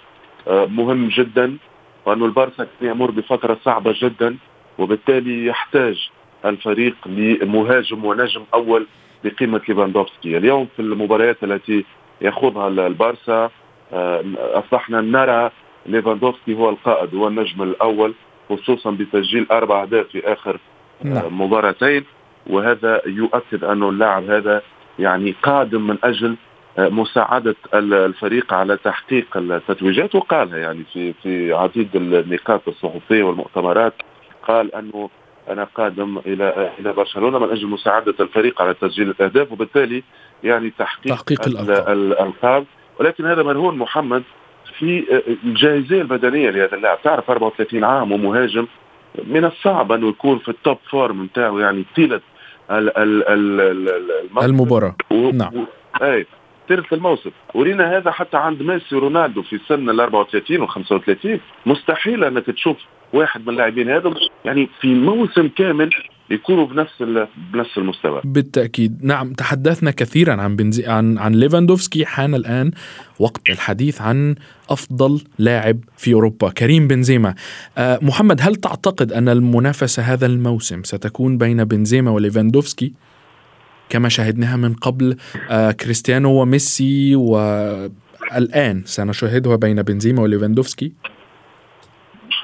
مهم 0.48 1.07
جدا 1.07 1.57
وأنه 2.05 2.25
البارسا 2.25 2.67
يمر 2.81 3.12
بفترة 3.12 3.57
صعبة 3.63 3.95
جدا 4.01 4.38
وبالتالي 4.77 5.45
يحتاج 5.45 6.10
الفريق 6.45 6.95
لمهاجم 7.05 8.05
ونجم 8.05 8.43
أول 8.53 8.88
بقيمة 9.23 9.61
ليفاندوفسكي. 9.69 10.37
اليوم 10.37 10.67
في 10.75 10.81
المباريات 10.81 11.43
التي 11.43 11.85
يخوضها 12.21 12.67
البارسا 12.67 13.49
آه، 13.93 14.23
أصبحنا 14.37 15.01
نرى 15.01 15.51
ليفاندوفسكي 15.85 16.53
هو 16.53 16.69
القائد 16.69 17.15
هو 17.15 17.27
النجم 17.27 17.63
الأول 17.63 18.13
خصوصا 18.49 18.91
بتسجيل 18.91 19.47
أربع 19.51 19.81
أهداف 19.81 20.07
في 20.07 20.33
آخر 20.33 20.59
آه، 21.05 21.07
نعم. 21.07 21.41
مباراتين. 21.41 22.03
وهذا 22.47 23.01
يؤكد 23.05 23.63
انه 23.63 23.89
اللاعب 23.89 24.29
هذا 24.29 24.61
يعني 24.99 25.35
قادم 25.43 25.87
من 25.87 25.97
أجل 26.03 26.35
آه، 26.77 26.89
مساعدة 26.89 27.55
الفريق 27.73 28.53
على 28.53 28.77
تحقيق 28.77 29.37
التتويجات. 29.37 30.15
وقالها 30.15 30.57
يعني 30.57 30.83
في 30.93 31.13
في 31.13 31.53
عديد 31.53 31.95
النقاط 31.95 32.67
الصحفية 32.67 33.23
والمؤتمرات 33.23 33.93
قال 34.47 34.75
أنه 34.75 35.09
أنا 35.50 35.67
قادم 35.75 36.17
إلى 36.17 36.71
إلى 36.79 36.93
برشلونة 36.93 37.39
من 37.39 37.50
أجل 37.50 37.67
مساعدة 37.67 38.15
الفريق 38.19 38.62
على 38.62 38.74
تسجيل 38.74 39.10
الأهداف 39.10 39.51
وبالتالي 39.51 40.03
يعني 40.43 40.74
تحقيق, 40.79 41.15
تحقيق 41.15 41.48
الألقاب. 41.89 42.65
ولكن 43.00 43.25
هذا 43.25 43.43
مرهون 43.43 43.77
محمد 43.77 44.24
في 44.79 45.21
الجاهزيه 45.43 46.01
البدنية 46.01 46.50
لهذا 46.50 46.75
اللاعب. 46.75 47.01
تعرف 47.03 47.31
34 47.31 47.83
عام 47.83 48.12
ومهاجم 48.12 48.67
من 49.27 49.45
الصعب 49.45 49.91
انه 49.91 50.10
يكون 50.10 50.39
في 50.39 50.50
ال 50.50 50.56
top 50.56 50.77
form 50.89 51.23
نتاعو 51.24 51.60
يعني 51.60 51.86
طيله 51.95 52.21
ال 52.71 52.98
ال 52.98 53.27
ال 53.27 54.43
المباراه. 54.43 54.95
نعم. 55.33 55.65
أي 56.01 56.25
طيله 56.69 56.83
الموسم. 56.91 57.31
ورينا 57.53 57.98
هذا 57.98 58.12
حتى 58.12 58.38
عند 58.38 58.62
ميسي 58.63 58.95
ورونالدو 58.95 59.41
في 59.41 59.60
سن 59.67 59.89
ال 59.89 60.00
34 60.00 60.62
و 60.62 60.67
35 60.67 61.39
مستحيل 61.65 62.24
أنك 62.24 62.45
تشوف 62.45 62.77
واحد 63.13 63.41
من 63.41 63.49
اللاعبين 63.49 63.89
هذا 63.89 64.13
يعني 64.45 64.69
في 64.81 64.93
موسم 64.93 65.47
كامل 65.57 65.89
يكونوا 66.29 66.67
بنفس 66.67 67.03
بنفس 67.53 67.77
المستوى. 67.77 68.21
بالتأكيد. 68.23 69.05
نعم 69.05 69.33
تحدثنا 69.33 69.91
كثيرا 69.91 70.41
عن 70.41 70.55
بنزي 70.55 70.85
عن 70.85 71.17
عن 71.17 71.33
ليفاندوفسكي 71.33 72.05
حان 72.05 72.35
الآن 72.35 72.71
وقت 73.19 73.49
الحديث 73.49 74.01
عن 74.01 74.35
أفضل 74.69 75.21
لاعب 75.39 75.79
في 75.97 76.13
أوروبا 76.13 76.49
كريم 76.49 76.87
بنزيما. 76.87 77.35
آه 77.77 77.99
محمد 78.01 78.41
هل 78.41 78.55
تعتقد 78.55 79.13
أن 79.13 79.29
المنافسة 79.29 80.03
هذا 80.03 80.25
الموسم 80.25 80.83
ستكون 80.83 81.37
بين 81.37 81.63
بنزيما 81.63 82.11
وليفاندوفسكي 82.11 82.93
كما 83.89 84.09
شاهدناها 84.09 84.57
من 84.57 84.73
قبل؟ 84.73 85.17
آه 85.49 85.71
كريستيانو 85.71 86.41
وميسي 86.41 87.15
والآن 87.15 88.83
سنشاهدها 88.85 89.55
بين 89.55 89.81
بنزيما 89.81 90.21
وليفاندوفسكي؟ 90.21 90.91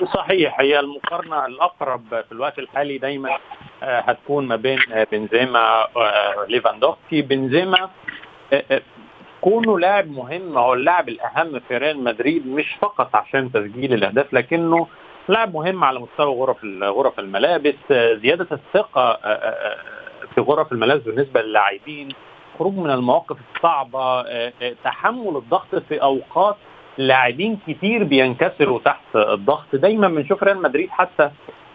صحيح 0.06 0.60
هي 0.60 0.80
المقارنة 0.80 1.46
الأقرب 1.46 2.02
في 2.10 2.32
الوقت 2.32 2.60
الحالي 2.60 2.98
دايما 2.98 3.38
آه، 3.84 4.00
هتكون 4.00 4.48
ما 4.48 4.56
بين 4.56 4.80
آه، 4.92 5.08
بنزيما 5.12 5.88
وليفاندوفسكي 5.96 7.22
بنزيما 7.22 7.90
آه، 8.54 8.82
كونه 9.42 9.80
لاعب 9.80 10.12
مهم 10.12 10.58
هو 10.58 10.74
اللاعب 10.74 11.10
الأهم 11.10 11.60
في 11.60 11.78
ريال 11.78 12.04
مدريد 12.04 12.48
مش 12.48 12.76
فقط 12.82 13.16
عشان 13.16 13.52
تسجيل 13.52 13.94
الأهداف 13.94 14.34
لكنه 14.34 14.88
لاعب 15.28 15.54
مهم 15.54 15.84
على 15.84 16.00
مستوى 16.00 16.36
غرف 16.36 16.58
غرف 16.84 17.20
الملابس 17.20 17.76
زيادة 17.92 18.48
الثقة 18.52 19.14
في 20.36 20.42
غرف 20.42 20.72
الملابس 20.72 21.04
بالنسبة 21.04 21.42
للاعبين 21.42 22.10
خروج 22.60 22.74
من 22.74 22.92
المواقف 22.92 23.38
الصعبة 23.56 24.24
تحمل 24.84 25.38
الضغط 25.38 25.76
في 25.76 26.02
أوقات 26.02 26.56
لاعبين 26.98 27.58
كتير 27.68 28.04
بينكسروا 28.04 28.80
تحت 28.86 29.16
الضغط. 29.16 29.76
دايما 29.76 30.08
بنشوف 30.08 30.44
ريال 30.44 30.62
مدريد 30.62 30.90
حتى 30.90 31.24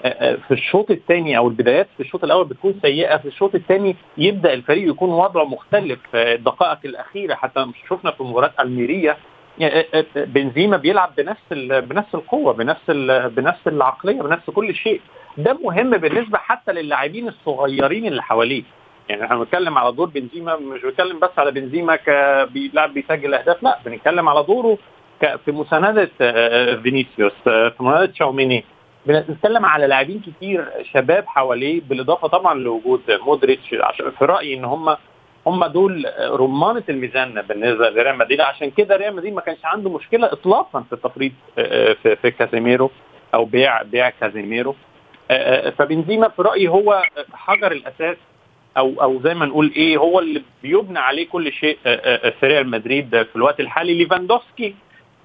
آه، 0.05 0.09
آه، 0.09 0.37
في 0.49 0.55
الشوط 0.55 0.91
الثاني 0.91 1.37
أو 1.37 1.49
البدايات 1.49 1.89
في 1.97 2.01
الشوط 2.03 2.25
الأول 2.25 2.45
بتكون 2.45 2.75
سيئة 2.83 3.17
في 3.17 3.29
الشوط 3.29 3.55
الثاني 3.55 3.97
يبدأ 4.19 4.53
الفريق 4.53 4.89
يكون 4.89 5.11
وضعه 5.11 5.45
مختلف 5.45 5.99
الدقائق 6.15 6.79
الأخيرة. 6.85 7.35
حتى 7.35 7.67
شفنا 7.89 8.11
في 8.11 8.23
مباراة 8.23 8.53
ألميريا 8.61 9.17
آه، 9.63 10.05
بنزيما 10.17 10.77
بيلعب 10.77 11.11
بنفس 11.17 11.43
بنفس 11.89 12.15
القوة 12.15 12.53
بنفس 12.53 12.91
بنفس 13.37 13.67
العقلية 13.67 14.23
بنفس 14.23 14.51
كل 14.51 14.75
شيء. 14.75 15.01
ده 15.37 15.59
مهم 15.65 15.91
بالنسبة 15.91 16.39
حتى 16.39 16.73
للاعبين 16.73 17.29
الصغيرين 17.29 18.07
اللي 18.07 18.23
حواليه. 18.23 18.63
يعني 19.09 19.25
إحنا 19.25 19.37
بنتكلم 19.37 19.79
على 19.79 19.93
دور 19.93 20.07
بنزيما 20.09 20.57
مش 20.57 20.83
بنتكلم 20.83 21.19
بس 21.19 21.31
على 21.39 21.51
بنزيما 21.51 21.97
كلاعب 21.97 22.95
بيسجل 22.95 23.35
أهداف 23.35 23.63
لا 23.63 23.79
بنتكلم 23.85 24.29
على 24.29 24.43
دوره 24.43 24.79
في 25.25 25.53
مساندة 25.53 26.11
آه، 26.21 26.75
فينيسيوس 26.75 27.33
آه، 27.49 27.69
في 27.69 27.83
مساندة 27.83 28.13
تشواميني 28.15 28.65
بنتكلم 29.07 29.65
على 29.67 29.87
لاعبين 29.87 30.21
كتير 30.21 30.69
شباب 30.93 31.27
حواليه 31.27 31.81
بالإضافة 31.81 32.29
طبعا 32.29 32.55
لوجود 32.55 33.01
مودريتش 33.11 33.69
في 34.19 34.25
رأيي 34.25 34.55
إن 34.55 34.65
هم 34.65 34.97
هم 35.47 35.65
دول 35.65 36.07
رمانة 36.21 36.83
الميزان 36.89 37.43
بالنسبة 37.43 37.91
لريال 37.91 38.19
مدريد. 38.19 38.41
عشان 38.41 38.71
كده 38.71 38.97
ريال 38.97 39.17
مدريد 39.17 39.33
ما 39.35 39.41
كانش 39.41 39.65
عنده 39.65 39.91
مشكلة 39.91 40.33
اطلاقا 40.33 40.81
في 40.81 40.93
التفريط 40.93 41.33
في, 41.55 42.17
في 42.23 42.31
كازيميرو 42.31 42.91
أو 43.35 43.45
بيع 43.45 43.83
بيع 43.83 44.11
كازيميرو. 44.11 44.75
فبنزيما 45.79 46.29
في 46.29 46.43
رأيي 46.43 46.69
هو 46.69 47.03
حجر 47.33 47.73
الأساس 47.73 48.17
أو 48.77 49.03
أو 49.03 49.21
زي 49.25 49.35
ما 49.35 49.47
نقول 49.47 49.73
إيه 49.77 49.97
هو 49.99 50.19
اللي 50.19 50.43
بيبنى 50.63 50.99
عليه 50.99 51.29
كل 51.29 51.53
شيء 51.53 51.79
في 52.31 52.47
ريال 52.47 52.71
مدريد 52.71 53.23
في 53.23 53.37
الوقت 53.37 53.61
الحالي. 53.61 53.95
ليفاندوفسكي 53.95 54.75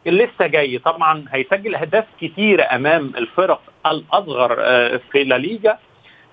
لسه 0.10 0.48
جاي. 0.48 0.78
طبعا 0.78 1.26
هيسجل 1.30 1.76
أهداف 1.76 2.06
كتيرة 2.22 2.64
أمام 2.64 3.12
الفرق 3.18 3.62
الأصغر 3.86 4.56
في 5.12 5.24
لا 5.24 5.38
ليجا. 5.38 5.78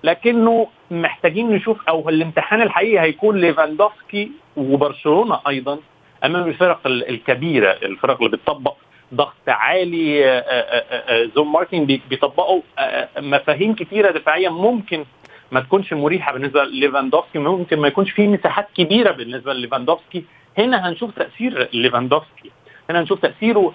لكنه 0.03 0.67
محتاجين 0.91 1.49
نشوف 1.49 1.89
أو 1.89 2.09
الامتحان 2.09 2.61
الحقيقي 2.61 2.99
هيكون 2.99 3.37
ليفاندوفسكي 3.37 4.31
وبرشلونة 4.57 5.39
أيضا 5.47 5.79
أمام 6.25 6.47
الفرق 6.47 6.79
الكبيرة 6.87 7.71
الفرق 7.71 8.23
اللي 8.23 8.37
بتطبق 8.37 8.75
ضغط 9.13 9.33
عالي 9.47 10.43
zone 11.35 11.51
marking 11.51 11.85
بيطبقوا 11.85 12.61
مفاهيم 13.17 13.75
كتيرة 13.75 14.11
دفاعية 14.11 14.49
ممكن 14.49 15.05
ما 15.51 15.59
تكونش 15.59 15.93
مريحة 15.93 16.33
بالنسبة 16.33 16.63
لليفاندوفسكي 16.63 17.39
ممكن 17.39 17.79
ما 17.79 17.87
يكونش 17.87 18.11
في 18.11 18.27
مساحات 18.27 18.67
كبيرة 18.77 19.11
بالنسبة 19.11 19.53
لليفاندوفسكي 19.53 20.23
هنا 20.57 20.89
هنشوف 20.89 21.15
تأثير 21.15 21.69
ليفاندوفسكي. 21.73 22.51
هنا 22.89 23.01
نشوف 23.01 23.19
تأثيره 23.21 23.73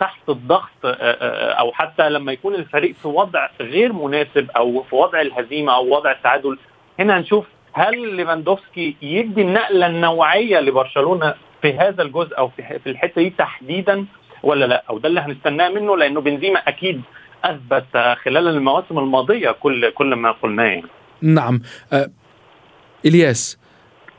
تحت 0.00 0.28
الضغط 0.28 0.70
أو 0.84 1.72
حتى 1.72 2.10
لما 2.10 2.32
يكون 2.32 2.54
الفريق 2.54 2.94
في 2.94 3.08
وضع 3.08 3.48
غير 3.60 3.92
مناسب 3.92 4.50
أو 4.56 4.82
في 4.82 4.94
وضع 4.96 5.20
الهزيمة 5.20 5.74
أو 5.74 5.94
وضع 5.96 6.12
التعادل 6.12 6.58
هنا 6.98 7.18
هنشوف 7.18 7.44
هل 7.72 8.14
ليفاندوفسكي 8.16 8.96
يدي 9.02 9.42
النقلة 9.42 9.86
النوعية 9.86 10.60
لبرشلونة 10.60 11.34
في 11.62 11.72
هذا 11.78 12.02
الجزء 12.02 12.38
أو 12.38 12.48
في 12.48 12.86
الحتة 12.90 13.22
دي 13.22 13.30
تحديدا 13.30 14.06
ولا 14.42 14.64
لا 14.64 14.84
أو 14.90 14.98
ده 14.98 15.08
اللي 15.08 15.20
هنستناه 15.20 15.68
منه 15.68 15.96
لأنه 15.96 16.20
بنزيما 16.20 16.58
أكيد 16.58 17.02
أثبت 17.44 17.96
خلال 18.24 18.48
المواسم 18.48 18.98
الماضية 18.98 19.50
كل 19.50 19.90
كل 19.90 20.14
ما 20.14 20.30
قلناه 20.32 20.64
يعني. 20.64 20.84
نعم 21.22 21.60
أه 21.92 22.10
إلياس 23.06 23.59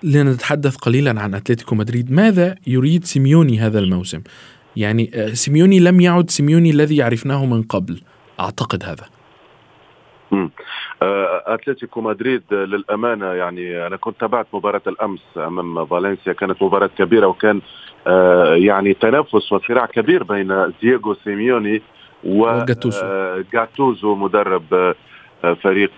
لنتحدث 0.04 0.76
قليلا 0.76 1.22
عن 1.22 1.34
أتلتيكو 1.34 1.76
مدريد. 1.76 2.12
ماذا 2.12 2.56
يريد 2.68 3.04
سيميوني 3.04 3.60
هذا 3.60 3.80
الموسم؟ 3.80 4.22
يعني 4.76 5.12
سيميوني 5.34 5.80
لم 5.80 6.02
يعد 6.02 6.30
سيميوني 6.30 6.70
الذي 6.70 7.02
عرفناه 7.02 7.46
من 7.46 7.64
قبل. 7.64 8.02
أعتقد 8.40 8.84
هذا. 8.84 9.06
أتلتيكو 11.48 12.02
مدريد 12.02 12.42
للأمانة 12.52 13.26
يعني 13.26 13.88
أنا 13.88 13.98
كنت 13.98 14.20
تابعت 14.20 14.48
مباراة 14.54 14.82
الأمس 14.88 15.20
أمام 15.38 15.86
فالنسيا. 15.86 16.34
كانت 16.34 16.64
مباراة 16.64 16.90
كبيرة 16.98 17.28
وكان 17.28 17.62
يعني 18.56 18.94
تنافس 18.94 19.52
وصراع 19.52 19.86
كبير 19.86 20.24
بين 20.24 20.72
دييغو 20.82 21.16
سيميوني 21.24 21.82
وجاتوزو 22.24 24.16
مدرب 24.16 24.96
فريق 25.64 25.92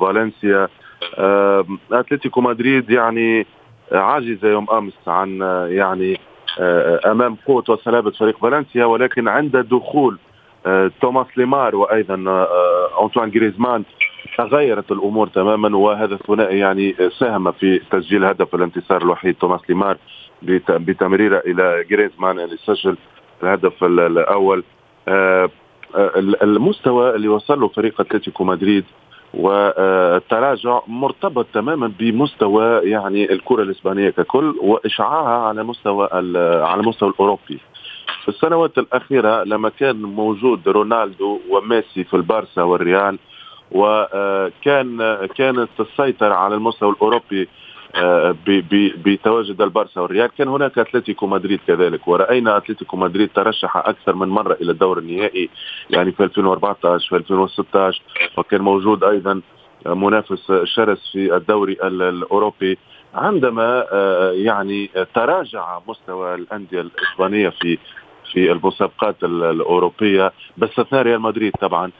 فالنسيا. 0.00 0.68
أتلتيكو 1.92 2.40
مدريد 2.40 2.90
يعني 2.90 3.46
عاجزه 3.92 4.48
يوم 4.48 4.70
أمس 4.70 4.94
عن 5.06 5.40
يعني 5.70 6.20
أمام 7.06 7.36
قوة 7.46 7.64
وصلابه 7.68 8.10
فريق 8.10 8.38
فالنسيا 8.38 8.84
ولكن 8.84 9.28
عند 9.28 9.56
دخول 9.56 10.18
توماس 11.00 11.26
ليمار 11.36 11.76
وأيضا 11.76 12.14
أنطوان 13.02 13.30
جريزمان 13.30 13.84
تغيرت 14.38 14.92
الأمور 14.92 15.26
تماما 15.26 15.76
وهذا 15.76 16.14
الثنائي 16.14 16.58
يعني 16.58 16.94
ساهم 17.18 17.52
في 17.52 17.80
تسجيل 17.90 18.24
هدف 18.24 18.54
الانتصار 18.54 19.02
الوحيد 19.02 19.34
توماس 19.34 19.60
ليمار 19.68 19.96
بتمريرة 20.68 21.42
إلى 21.46 21.84
جريزمان 21.90 22.40
اللي 22.40 22.56
سجل 22.56 22.96
الهدف 23.42 23.84
الأول. 23.84 24.64
المستوى 26.42 27.14
اللي 27.14 27.28
وصل 27.28 27.60
له 27.60 27.68
فريق 27.68 28.00
أتلتيكو 28.00 28.44
مدريد 28.44 28.84
والتراجع 29.34 30.80
مرتبط 30.86 31.46
تماما 31.54 31.92
بمستوى 31.98 32.90
يعني 32.90 33.32
الكرة 33.32 33.62
الإسبانية 33.62 34.10
ككل 34.10 34.54
وإشعاعها 34.62 35.46
على 35.48 35.62
مستوى 35.62 36.08
على 36.62 36.80
المستوى 36.80 37.08
الأوروبي. 37.10 37.58
في 38.22 38.28
السنوات 38.28 38.78
الأخيرة 38.78 39.44
لما 39.44 39.68
كان 39.68 40.02
موجود 40.02 40.68
رونالدو 40.68 41.40
وميسي 41.50 42.04
في 42.04 42.14
البارسا 42.14 42.62
والريال 42.62 43.18
وكان 43.70 45.18
كانت 45.36 45.68
السيطرة 45.80 46.34
على 46.34 46.54
المستوى 46.54 46.90
الأوروبي 46.90 47.48
بتواجد 49.04 49.62
البارسا 49.62 50.00
والريال. 50.00 50.30
كان 50.38 50.48
هناك 50.48 50.78
أتلتيكو 50.78 51.26
مدريد 51.26 51.60
كذلك 51.66 52.08
ورأينا 52.08 52.56
أتلتيكو 52.56 52.96
مدريد 52.96 53.30
ترشح 53.34 53.76
أكثر 53.76 54.14
من 54.14 54.28
مرة 54.28 54.56
إلى 54.60 54.72
الدور 54.72 54.98
النهائي 54.98 55.48
يعني 55.90 56.12
في 56.12 56.24
2014 56.24 57.08
في 57.08 57.16
2016 57.16 58.02
وكان 58.36 58.60
موجود 58.60 59.04
أيضا 59.04 59.40
منافس 59.86 60.52
شرس 60.64 61.10
في 61.12 61.36
الدوري 61.36 61.72
الأوروبي. 61.82 62.78
عندما 63.14 63.84
يعني 64.32 64.90
تراجع 65.14 65.78
مستوى 65.88 66.34
الأندية 66.34 66.80
الإسبانية 66.80 67.48
في 67.48 67.78
في 68.32 68.52
المسابقات 68.52 69.24
الأوروبية 69.24 70.32
باستثناء 70.56 71.02
ريال 71.02 71.20
مدريد 71.20 71.52
طبعا. 71.60 71.90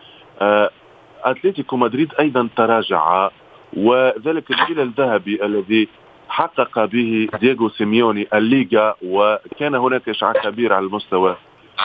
أتلتيكو 1.24 1.76
مدريد 1.76 2.12
أيضا 2.20 2.48
تراجع 2.56 3.30
وذلك 3.76 4.50
الجيل 4.50 4.80
الذهبي 4.80 5.44
الذي 5.44 5.88
حقق 6.28 6.84
به 6.84 7.28
دييغو 7.40 7.68
سيميوني 7.68 8.28
الليغا 8.34 8.94
وكان 9.02 9.74
هناك 9.74 10.08
إشعاع 10.08 10.32
كبير 10.32 10.72
على 10.72 10.86
المستوى 10.86 11.36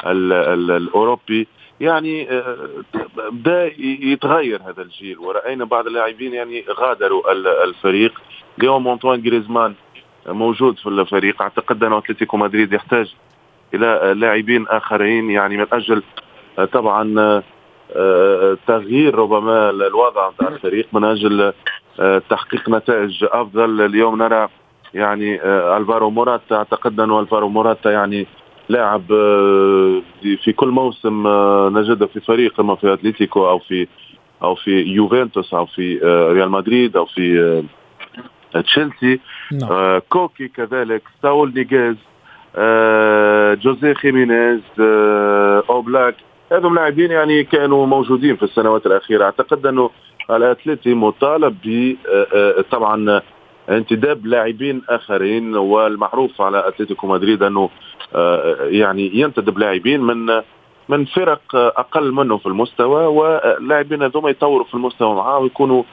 ال 0.05 0.33
ال 0.33 0.71
الأوروبي. 0.71 1.47
يعني 1.79 2.27
بدا 3.31 3.71
يتغير 3.81 4.61
هذا 4.61 4.81
الجيل. 4.81 5.19
ورأينا 5.19 5.65
بعض 5.65 5.87
اللاعبين 5.87 6.33
يعني 6.33 6.65
غادروا 6.69 7.31
الفريق. 7.63 8.21
اليوم 8.59 8.87
أنطوان 8.87 9.21
جريزمان 9.21 9.73
موجود 10.27 10.77
في 10.77 10.89
الفريق. 10.89 11.41
أعتقد 11.41 11.83
ان 11.83 11.93
أتلتيكو 11.93 12.37
مدريد 12.37 12.73
يحتاج 12.73 13.15
إلى 13.73 14.13
لاعبين 14.15 14.67
آخرين. 14.67 15.31
يعني 15.31 15.57
من 15.57 15.65
أجل 15.73 16.03
طبعا 16.71 17.43
تغيير 18.67 19.15
ربما 19.15 19.69
الوضع 19.69 20.29
نتاع 20.29 20.47
الفريق 20.47 20.87
من 20.93 21.03
أجل 21.03 21.53
تحقيق 22.29 22.69
نتائج 22.69 23.23
أفضل. 23.23 23.81
اليوم 23.81 24.17
نرى 24.17 24.47
يعني 24.93 25.43
ألفارو 25.77 26.09
موراتا 26.09 26.55
أعتقد 26.55 26.99
أنه 26.99 27.19
ألفارو 27.19 27.49
موراتا 27.49 27.91
يعني 27.91 28.27
لاعب 28.69 29.03
في 30.43 30.53
كل 30.55 30.67
موسم 30.67 31.27
نجده 31.77 32.05
في 32.05 32.19
فريق 32.19 32.59
إما 32.59 32.75
في 32.75 32.93
أتلتيكو 32.93 33.49
أو 33.49 33.59
في 33.59 33.87
أو 34.43 34.55
في 34.55 34.71
يوفنتوس 34.81 35.53
أو 35.53 35.65
في 35.65 35.99
ريال 36.31 36.51
مدريد 36.51 36.97
أو 36.97 37.05
في 37.05 37.63
تشيلسي. 38.53 39.19
نعم. 39.51 39.99
كوكي 40.09 40.47
كذلك 40.47 41.01
ساول 41.21 41.53
نيجيز 41.55 41.95
جوزيه 43.63 43.93
خيمينيز 43.93 44.61
أوبلاك. 45.69 46.15
هذم 46.51 46.75
لاعبين 46.75 47.11
يعني 47.11 47.43
كانوا 47.43 47.85
موجودين 47.85 48.35
في 48.35 48.43
السنوات 48.43 48.85
الأخيرة. 48.85 49.25
أعتقد 49.25 49.65
أنه 49.65 49.89
الاتليتي 50.29 50.93
مطالب 50.93 51.57
ب 51.63 51.95
طبعا 52.71 53.21
انتداب 53.69 54.25
لاعبين 54.25 54.81
آخرين 54.89 55.55
والمعروف 55.55 56.41
على 56.41 56.67
أتلتيكو 56.67 57.07
مدريد 57.07 57.43
أنه 57.43 57.69
يعني 58.59 59.11
ينتدب 59.19 59.57
لاعبين 59.57 60.01
من 60.01 60.41
من 60.89 61.05
فرق 61.05 61.55
أقل 61.55 62.11
منه 62.11 62.37
في 62.37 62.45
المستوى 62.45 63.05
واللاعبين 63.05 64.03
هذوما 64.03 64.29
يطوروا 64.29 64.65
في 64.65 64.73
المستوى 64.73 65.15
معاه 65.15 65.39
ويكونوا 65.39 65.83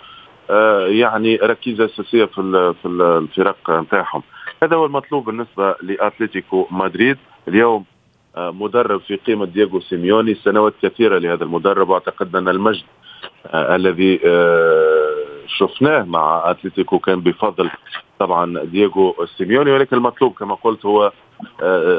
يعني 0.86 1.36
ركيزة 1.36 1.84
أساسية 1.84 2.24
في 2.24 2.74
في 2.82 2.88
الفرق 2.88 3.70
نتاعهم. 3.70 4.22
هذا 4.62 4.76
هو 4.76 4.86
المطلوب 4.86 5.24
بالنسبة 5.24 5.74
لأتلتيكو 5.82 6.66
مدريد. 6.70 7.16
اليوم 7.48 7.84
مدرب 8.36 9.00
في 9.00 9.16
قيمة 9.16 9.44
دييغو 9.44 9.80
سيميوني 9.80 10.34
سنوات 10.34 10.74
كثيرة 10.82 11.18
لهذا 11.18 11.44
المدرب 11.44 11.88
واعتقد 11.88 12.36
أن 12.36 12.48
المجد 12.48 12.84
الذي 13.54 14.20
شفناه 15.46 16.02
مع 16.02 16.50
أتلتيكو 16.50 16.98
كان 16.98 17.20
بفضل 17.20 17.70
طبعا 18.18 18.64
دييغو 18.64 19.26
سيميوني 19.38 19.70
ولكن 19.70 19.96
المطلوب 19.96 20.32
كما 20.32 20.54
قلت 20.54 20.86
هو 20.86 21.12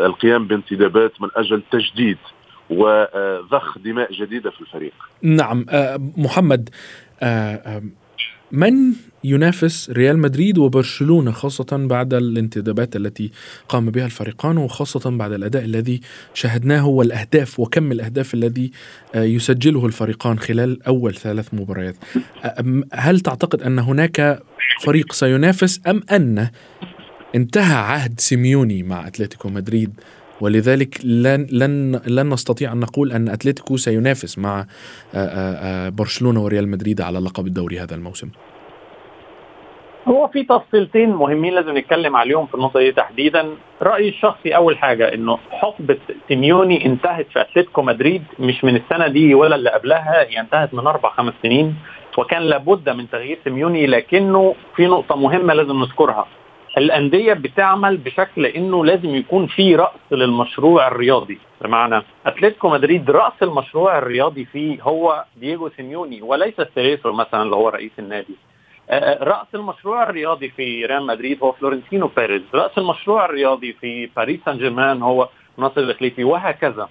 القيام 0.06 0.48
بانتدابات 0.48 1.22
من 1.22 1.30
أجل 1.36 1.64
تجديد 1.72 2.18
وضخ 2.70 3.78
دماء 3.78 4.14
جديدة 4.14 4.52
في 4.52 4.62
الفريق. 4.62 4.94
نعم 5.22 5.66
محمد 6.18 6.70
من 8.54 8.94
ينافس 9.24 9.90
ريال 9.90 10.20
مدريد 10.20 10.58
وبرشلونة 10.58 11.32
خاصة 11.32 11.66
بعد 11.72 12.14
الانتدابات 12.14 12.96
التي 12.96 13.32
قام 13.70 13.92
بها 13.92 14.06
الفريقان 14.06 14.58
وخاصة 14.58 15.10
بعد 15.10 15.32
الأداء 15.32 15.64
الذي 15.64 16.02
شاهدناه 16.34 16.88
والأهداف 16.88 17.60
وكم 17.60 17.92
الأهداف 17.92 18.34
الذي 18.34 18.72
يسجله 19.16 19.86
الفريقان 19.86 20.40
خلال 20.40 20.84
أول 20.84 21.16
ثلاث 21.16 21.54
مباريات. 21.54 21.96
هل 22.94 23.20
تعتقد 23.20 23.62
أن 23.62 23.80
هناك 23.80 24.44
فريق 24.82 25.14
سينافس 25.14 25.80
أم 25.88 26.02
أن 26.12 26.50
انتهى 27.36 27.76
عهد 27.76 28.20
سيميوني 28.20 28.84
مع 28.84 29.08
أتلتيكو 29.08 29.50
مدريد؟ 29.50 29.94
ولذلك 30.44 31.06
لن 31.06 31.48
لن 31.52 32.02
لن 32.08 32.30
نستطيع 32.34 32.72
أن 32.74 32.80
نقول 32.80 33.12
أن 33.12 33.30
أتلتيكو 33.30 33.78
سينافس 33.78 34.40
مع 34.40 34.66
برشلونة 35.90 36.44
وريال 36.44 36.70
مدريد 36.70 37.02
على 37.02 37.20
لقب 37.20 37.48
الدوري 37.48 37.80
هذا 37.80 37.96
الموسم. 37.96 38.30
هو 40.08 40.28
في 40.28 40.44
تفصيلتين 40.44 41.10
مهمين 41.10 41.54
لازم 41.54 41.78
نتكلم 41.78 42.16
عليهم 42.16 42.46
في 42.48 42.56
النقطة 42.56 42.80
دي 42.80 42.92
تحديدا 42.92 43.50
رأيي 43.82 44.10
الشخصي 44.10 44.56
أول 44.56 44.78
حاجة 44.78 45.14
إنه 45.14 45.38
حقبة 45.52 45.98
سيميوني 46.28 46.86
انتهت 46.86 47.28
في 47.34 47.42
أتلتيكو 47.42 47.82
مدريد 47.82 48.24
مش 48.40 48.64
من 48.64 48.76
السنة 48.76 49.08
دي 49.08 49.34
ولا 49.34 49.56
اللي 49.56 49.70
قبلها 49.70 50.24
هي 50.30 50.40
انتهت 50.40 50.74
من 50.74 50.88
أربع 50.88 51.10
خمس 51.10 51.34
سنين 51.44 51.76
وكان 52.18 52.42
لابد 52.42 52.90
من 52.90 53.10
تغيير 53.10 53.40
سيميوني 53.44 53.88
لكنه 53.88 54.56
في 54.76 54.88
نقطة 54.88 55.16
مهمة 55.16 55.54
لازم 55.54 55.80
نذكرها 55.80 56.28
الأندية 56.78 57.34
بتعمل 57.34 57.98
بشكل 57.98 58.46
إنه 58.46 58.86
لازم 58.86 59.16
يكون 59.16 59.48
في 59.48 59.76
رأس 59.76 60.12
للمشروع 60.12 60.88
الرياضي. 60.88 61.38
بمعنى 61.62 62.04
أتلتيكو 62.26 62.70
مدريد 62.70 63.12
رأس 63.12 63.34
المشروع 63.42 63.98
الرياضي 63.98 64.46
فيه 64.46 64.82
هو 64.82 65.26
دييجو 65.38 65.70
سيميوني 65.70 66.22
وليس 66.22 66.62
سيريزو 66.76 67.12
مثلا 67.12 67.42
اللي 67.42 67.56
هو 67.56 67.70
رئيس 67.70 67.92
النادي. 68.00 68.36
رأس 69.22 69.48
المشروع 69.56 70.04
الرياضي 70.04 70.50
في 70.50 70.86
ريال 70.86 71.06
مدريد 71.06 71.38
هو 71.44 71.52
فلورنتينو 71.52 72.08
بيريز. 72.18 72.42
رأس 72.54 72.78
المشروع 72.78 73.26
الرياضي 73.26 73.74
في 73.74 74.10
باريس 74.16 74.40
سان 74.46 74.58
جيرمان 74.58 75.02
هو 75.02 75.30
ناصر 75.58 75.82
الخليفي 75.82 76.24
وهكذا. 76.24 76.90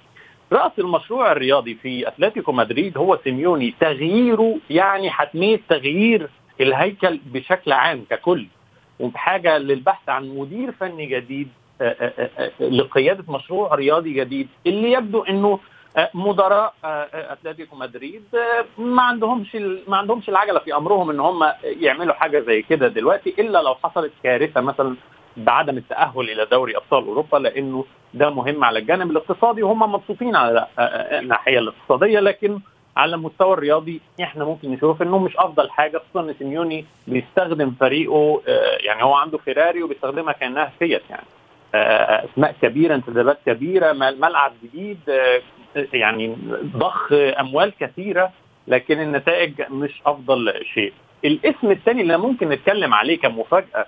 رأس 0.52 0.72
المشروع 0.78 1.32
الرياضي 1.32 1.74
في 1.74 2.08
أتلتيكو 2.08 2.52
مدريد 2.52 2.98
هو 2.98 3.18
سيميوني. 3.24 3.74
تغييره 3.80 4.56
يعني 4.70 5.10
حتمية 5.10 5.60
تغيير 5.68 6.28
الهيكل 6.60 7.20
بشكل 7.26 7.72
عام 7.72 8.04
ككل. 8.10 8.46
وبحاجه 9.00 9.59
للبحث 9.59 10.09
عن 10.09 10.28
مدير 10.28 10.72
فني 10.72 11.07
جديد 11.07 11.48
لقيادة 12.61 13.24
مشروع 13.33 13.74
رياضي 13.74 14.12
جديد 14.12 14.48
اللي 14.66 14.92
يبدو 14.92 15.22
إنه 15.22 15.59
مدراء 16.14 16.74
أتلتيكو 17.14 17.76
مدريد 17.76 18.22
ما 18.78 19.02
عندهمش 19.02 19.57
ما 19.88 19.96
عندهمش 19.96 20.28
العجلة 20.28 20.59
في 20.59 20.74
أمرهم 20.76 21.11
إن 21.11 21.20
هم 21.20 21.52
يعملوا 21.62 22.14
حاجة 22.14 22.40
زي 22.40 22.62
كده 22.62 22.88
دلوقتي 22.88 23.35
إلا 23.38 23.59
لو 23.62 23.74
حصلت 23.74 24.12
كارثة 24.22 24.61
مثلا 24.61 24.96
بعدم 25.37 25.76
التأهل 25.76 26.31
إلى 26.31 26.46
دوري 26.50 26.76
أبطال 26.76 27.05
أوروبا 27.05 27.37
لأنه 27.37 27.85
ده 28.14 28.31
مهم 28.31 28.64
على 28.64 28.78
الجانب 28.78 29.11
الاقتصادي 29.11 29.62
وهم 29.62 29.92
مبسوطين 29.92 30.37
على 30.37 30.66
الناحية 30.78 31.59
الاقتصادية 31.59 32.20
لكن 32.20 32.59
على 32.96 33.14
المستوى 33.14 33.52
الرياضي 33.52 34.00
إحنا 34.22 34.44
ممكن 34.44 34.70
نشوف 34.70 35.02
انه 35.02 35.18
مش 35.18 35.37
افضل 35.37 35.70
حاجة 35.70 35.98
خصوصا 35.98 36.20
إن 36.28 36.35
سيميوني 36.38 36.85
بيستخدم 37.07 37.70
فريقه 37.81 38.42
يعني 38.81 39.02
هو 39.02 39.14
عنده 39.14 39.38
فيراري 39.38 39.83
وبيستخدمها 39.83 40.33
كأنها 40.33 40.72
فيت 40.78 41.02
يعني 41.11 41.26
أسماء 42.33 42.55
كبيرة 42.62 42.94
انتدابات 42.94 43.38
كبيرة 43.46 43.92
ملعب 43.92 44.52
جديد 44.64 44.98
يعني 45.92 46.37
ضخ 46.76 47.12
أموال 47.12 47.72
كثيرة 47.81 48.31
لكن 48.68 49.00
النتائج 49.00 49.62
مش 49.70 50.02
أفضل 50.07 50.55
شيء. 50.74 50.92
الاسم 51.24 51.70
الثاني 51.70 52.02
اللي 52.02 52.18
ممكن 52.18 52.48
نتكلم 52.48 52.94
عليه 52.94 53.18
كمفاجأة 53.20 53.87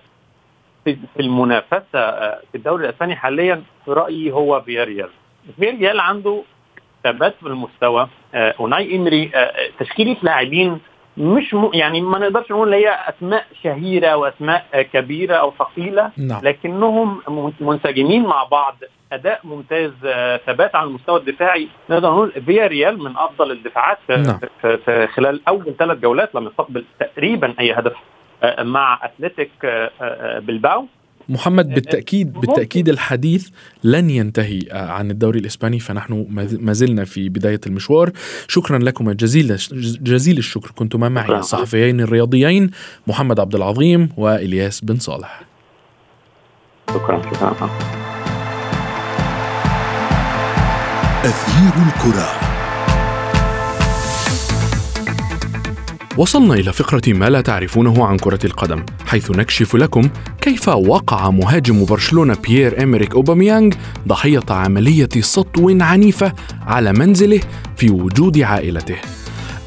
في 0.84 0.96
المنافسة 1.20 2.10
في 2.40 2.54
الدوري 2.54 2.84
الأسباني 2.84 3.16
حاليا 3.16 3.62
في 3.84 3.90
رأيي 3.90 4.32
هو 4.32 4.60
فياريال. 4.60 5.08
فياريال 5.60 6.00
عنده 6.00 6.42
ثبات 7.04 7.34
في 7.40 7.46
المستوى 7.46 8.08
أوناي 8.34 8.96
إيمري 8.96 9.30
تشكيلة 9.78 10.16
لاعبين 10.22 10.80
مش 11.16 11.54
م... 11.54 11.70
يعني 11.74 12.00
ما 12.00 12.18
نقدرش 12.18 12.50
نقول 12.50 12.74
هي 12.74 12.98
أسماء 13.08 13.46
شهيرة 13.62 14.16
واسماء 14.16 14.82
كبيرة 14.92 15.34
أو 15.34 15.52
ثقيلة 15.58 16.10
نعم. 16.16 16.40
لكنهم 16.42 17.20
منسجمين 17.60 18.22
مع 18.22 18.44
بعض 18.44 18.76
أداء 19.12 19.40
ممتاز 19.44 19.90
ثبات 20.46 20.74
على 20.74 20.88
المستوى 20.88 21.20
الدفاعي 21.20 21.68
نقدر 21.90 22.10
نقول 22.10 22.32
فياريال 22.46 22.98
من 22.98 23.16
أفضل 23.16 23.50
الدفاعات 23.50 23.98
في, 24.06 24.16
نعم. 24.16 24.38
في, 24.62 24.76
في 24.76 25.06
خلال 25.06 25.40
أول 25.48 25.74
ثلاث 25.78 25.98
جولات 25.98 26.34
لم 26.34 26.46
يستقبل 26.46 26.84
تقريبا 27.00 27.54
أي 27.60 27.72
هدف 27.72 27.96
مع 28.60 29.00
أتلتيك 29.02 29.50
بلباو 30.38 30.86
محمد 31.28 31.74
بالتأكيد 31.74 32.32
بالتأكيد 32.32 32.88
الحديث 32.88 33.48
لن 33.84 34.10
ينتهي 34.10 34.60
عن 34.72 35.10
الدوري 35.10 35.38
الإسباني 35.38 35.80
فنحن 35.80 36.26
ما 36.60 36.72
زلنا 36.72 37.04
في 37.04 37.28
بداية 37.28 37.60
المشوار. 37.66 38.10
شكرا 38.48 38.78
لكم 38.78 39.10
جزيل 39.10 39.56
جزيل 40.02 40.38
الشكر. 40.38 40.70
كنتما 40.70 41.08
معي 41.08 41.38
الصحفيين 41.38 42.00
الرياضيين 42.00 42.70
محمد 43.06 43.40
عبد 43.40 43.54
العظيم 43.54 44.08
وإلياس 44.16 44.80
بن 44.80 44.96
صالح. 44.96 45.42
شكرا 46.90 47.22
شكرا. 47.22 47.70
أثير 51.24 51.72
الكرة. 51.86 52.43
وصلنا 56.18 56.54
إلى 56.54 56.72
فقرة 56.72 57.02
ما 57.06 57.30
لا 57.30 57.40
تعرفونه 57.40 58.06
عن 58.06 58.16
كرة 58.16 58.38
القدم 58.44 58.84
حيث 59.06 59.30
نكشف 59.30 59.76
لكم 59.76 60.08
كيف 60.40 60.68
وقع 60.68 61.30
مهاجم 61.30 61.84
برشلونة 61.84 62.34
بيير 62.34 62.82
إمريك 62.82 63.14
أوباميانغ 63.14 63.72
ضحية 64.08 64.42
عملية 64.50 65.08
سطو 65.20 65.76
عنيفة 65.80 66.32
على 66.66 66.92
منزله 66.92 67.40
في 67.76 67.90
وجود 67.90 68.38
عائلته. 68.38 68.96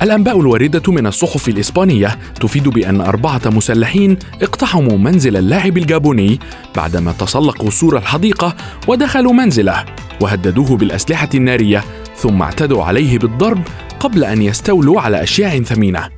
الأنباء 0.01 0.39
الواردة 0.39 0.91
من 0.91 1.07
الصحف 1.07 1.49
الإسبانية 1.49 2.19
تفيد 2.41 2.69
بأن 2.69 3.01
أربعة 3.01 3.41
مسلحين 3.45 4.17
اقتحموا 4.41 4.97
منزل 4.97 5.37
اللاعب 5.37 5.77
الجابوني 5.77 6.39
بعدما 6.75 7.11
تسلقوا 7.11 7.69
سور 7.69 7.97
الحديقة 7.97 8.55
ودخلوا 8.87 9.33
منزله 9.33 9.85
وهددوه 10.21 10.77
بالأسلحة 10.77 11.29
النارية 11.35 11.83
ثم 12.15 12.41
اعتدوا 12.41 12.83
عليه 12.83 13.19
بالضرب 13.19 13.61
قبل 13.99 14.23
أن 14.23 14.41
يستولوا 14.41 15.01
على 15.01 15.23
أشياء 15.23 15.63
ثمينة. 15.63 16.09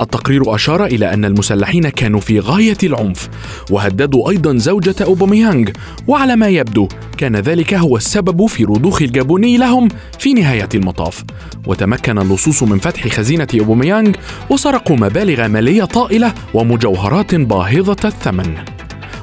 التقرير 0.00 0.54
أشار 0.54 0.84
إلى 0.84 1.14
أن 1.14 1.24
المسلحين 1.24 1.88
كانوا 1.88 2.20
في 2.20 2.40
غاية 2.40 2.76
العنف 2.82 3.28
وهددوا 3.70 4.30
أيضا 4.30 4.56
زوجة 4.56 4.94
أوباميانغ 5.04 5.70
وعلى 6.06 6.36
ما 6.36 6.48
يبدو 6.48 6.88
كان 7.18 7.36
ذلك 7.36 7.74
هو 7.74 7.96
السبب 7.96 8.46
في 8.46 8.64
رضوخ 8.64 9.02
الجابوني 9.02 9.56
لهم 9.56 9.88
في 10.18 10.32
نهاية 10.32 10.68
المطاف. 10.74 11.24
وتمكن 11.66 12.18
اللصوص 12.18 12.62
من 12.62 12.78
فتح 12.78 13.08
خزينة 13.08 13.48
أوباميانغ 13.60 14.12
وسرقوا 14.50 14.96
مبالغ 14.96 15.48
مالية 15.48 15.84
طائلة 15.84 16.34
ومجوهرات 16.54 17.34
باهظة 17.34 18.08
الثمن. 18.08 18.54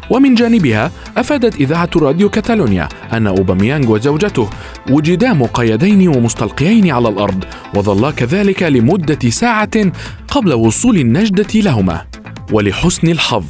ومن 0.10 0.36
جانبها 0.36 0.92
أفادت 1.18 1.56
إذاعة 1.56 1.90
راديو 1.96 2.30
كاتالونيا 2.30 2.90
أن 3.14 3.28
أوباميانغ 3.28 3.92
وزوجته 3.92 4.50
وجدا 4.90 5.34
مقيدين 5.34 6.08
ومستلقيين 6.08 6.92
على 6.92 7.10
الأرض 7.10 7.44
وظلا 7.76 8.12
كذلك 8.12 8.64
لمدة 8.64 9.30
ساعة 9.30 9.92
قبل 10.28 10.54
وصول 10.54 10.98
النجدة 10.98 11.60
لهما. 11.60 12.02
ولحسن 12.52 13.08
الحظ 13.08 13.46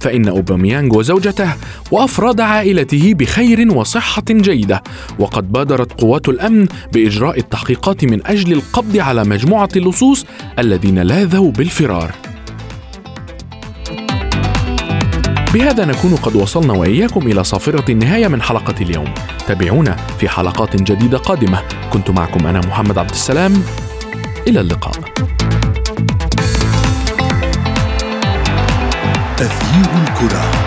فإن 0.00 0.28
أوباميانغ 0.28 0.96
وزوجته 0.98 1.52
وأفراد 1.90 2.40
عائلته 2.40 3.14
بخير 3.14 3.72
وصحة 3.72 4.22
جيدة 4.30 4.82
وقد 5.18 5.52
بادرت 5.52 6.00
قوات 6.00 6.28
الأمن 6.28 6.66
بإجراء 6.92 7.38
التحقيقات 7.38 8.04
من 8.04 8.26
أجل 8.26 8.52
القبض 8.52 8.96
على 8.96 9.24
مجموعة 9.24 9.68
اللصوص 9.76 10.26
الذين 10.58 10.98
لاذوا 10.98 11.50
بالفرار. 11.50 12.14
بهذا 15.54 15.84
نكون 15.84 16.16
قد 16.16 16.36
وصلنا 16.36 16.72
وإياكم 16.72 17.26
إلى 17.26 17.44
صافرة 17.44 17.90
النهاية 17.90 18.28
من 18.28 18.42
حلقة 18.42 18.74
اليوم. 18.80 19.14
تابعونا 19.46 19.96
في 20.18 20.28
حلقات 20.28 20.76
جديدة 20.76 21.18
قادمة. 21.18 21.62
كنت 21.92 22.10
معكم 22.10 22.46
أنا 22.46 22.60
محمد 22.60 22.98
عبد 22.98 23.10
السلام. 23.10 23.62
إلى 24.46 24.60
اللقاء. 24.60 24.94
تغيير 29.36 29.88
الكرة. 30.08 30.57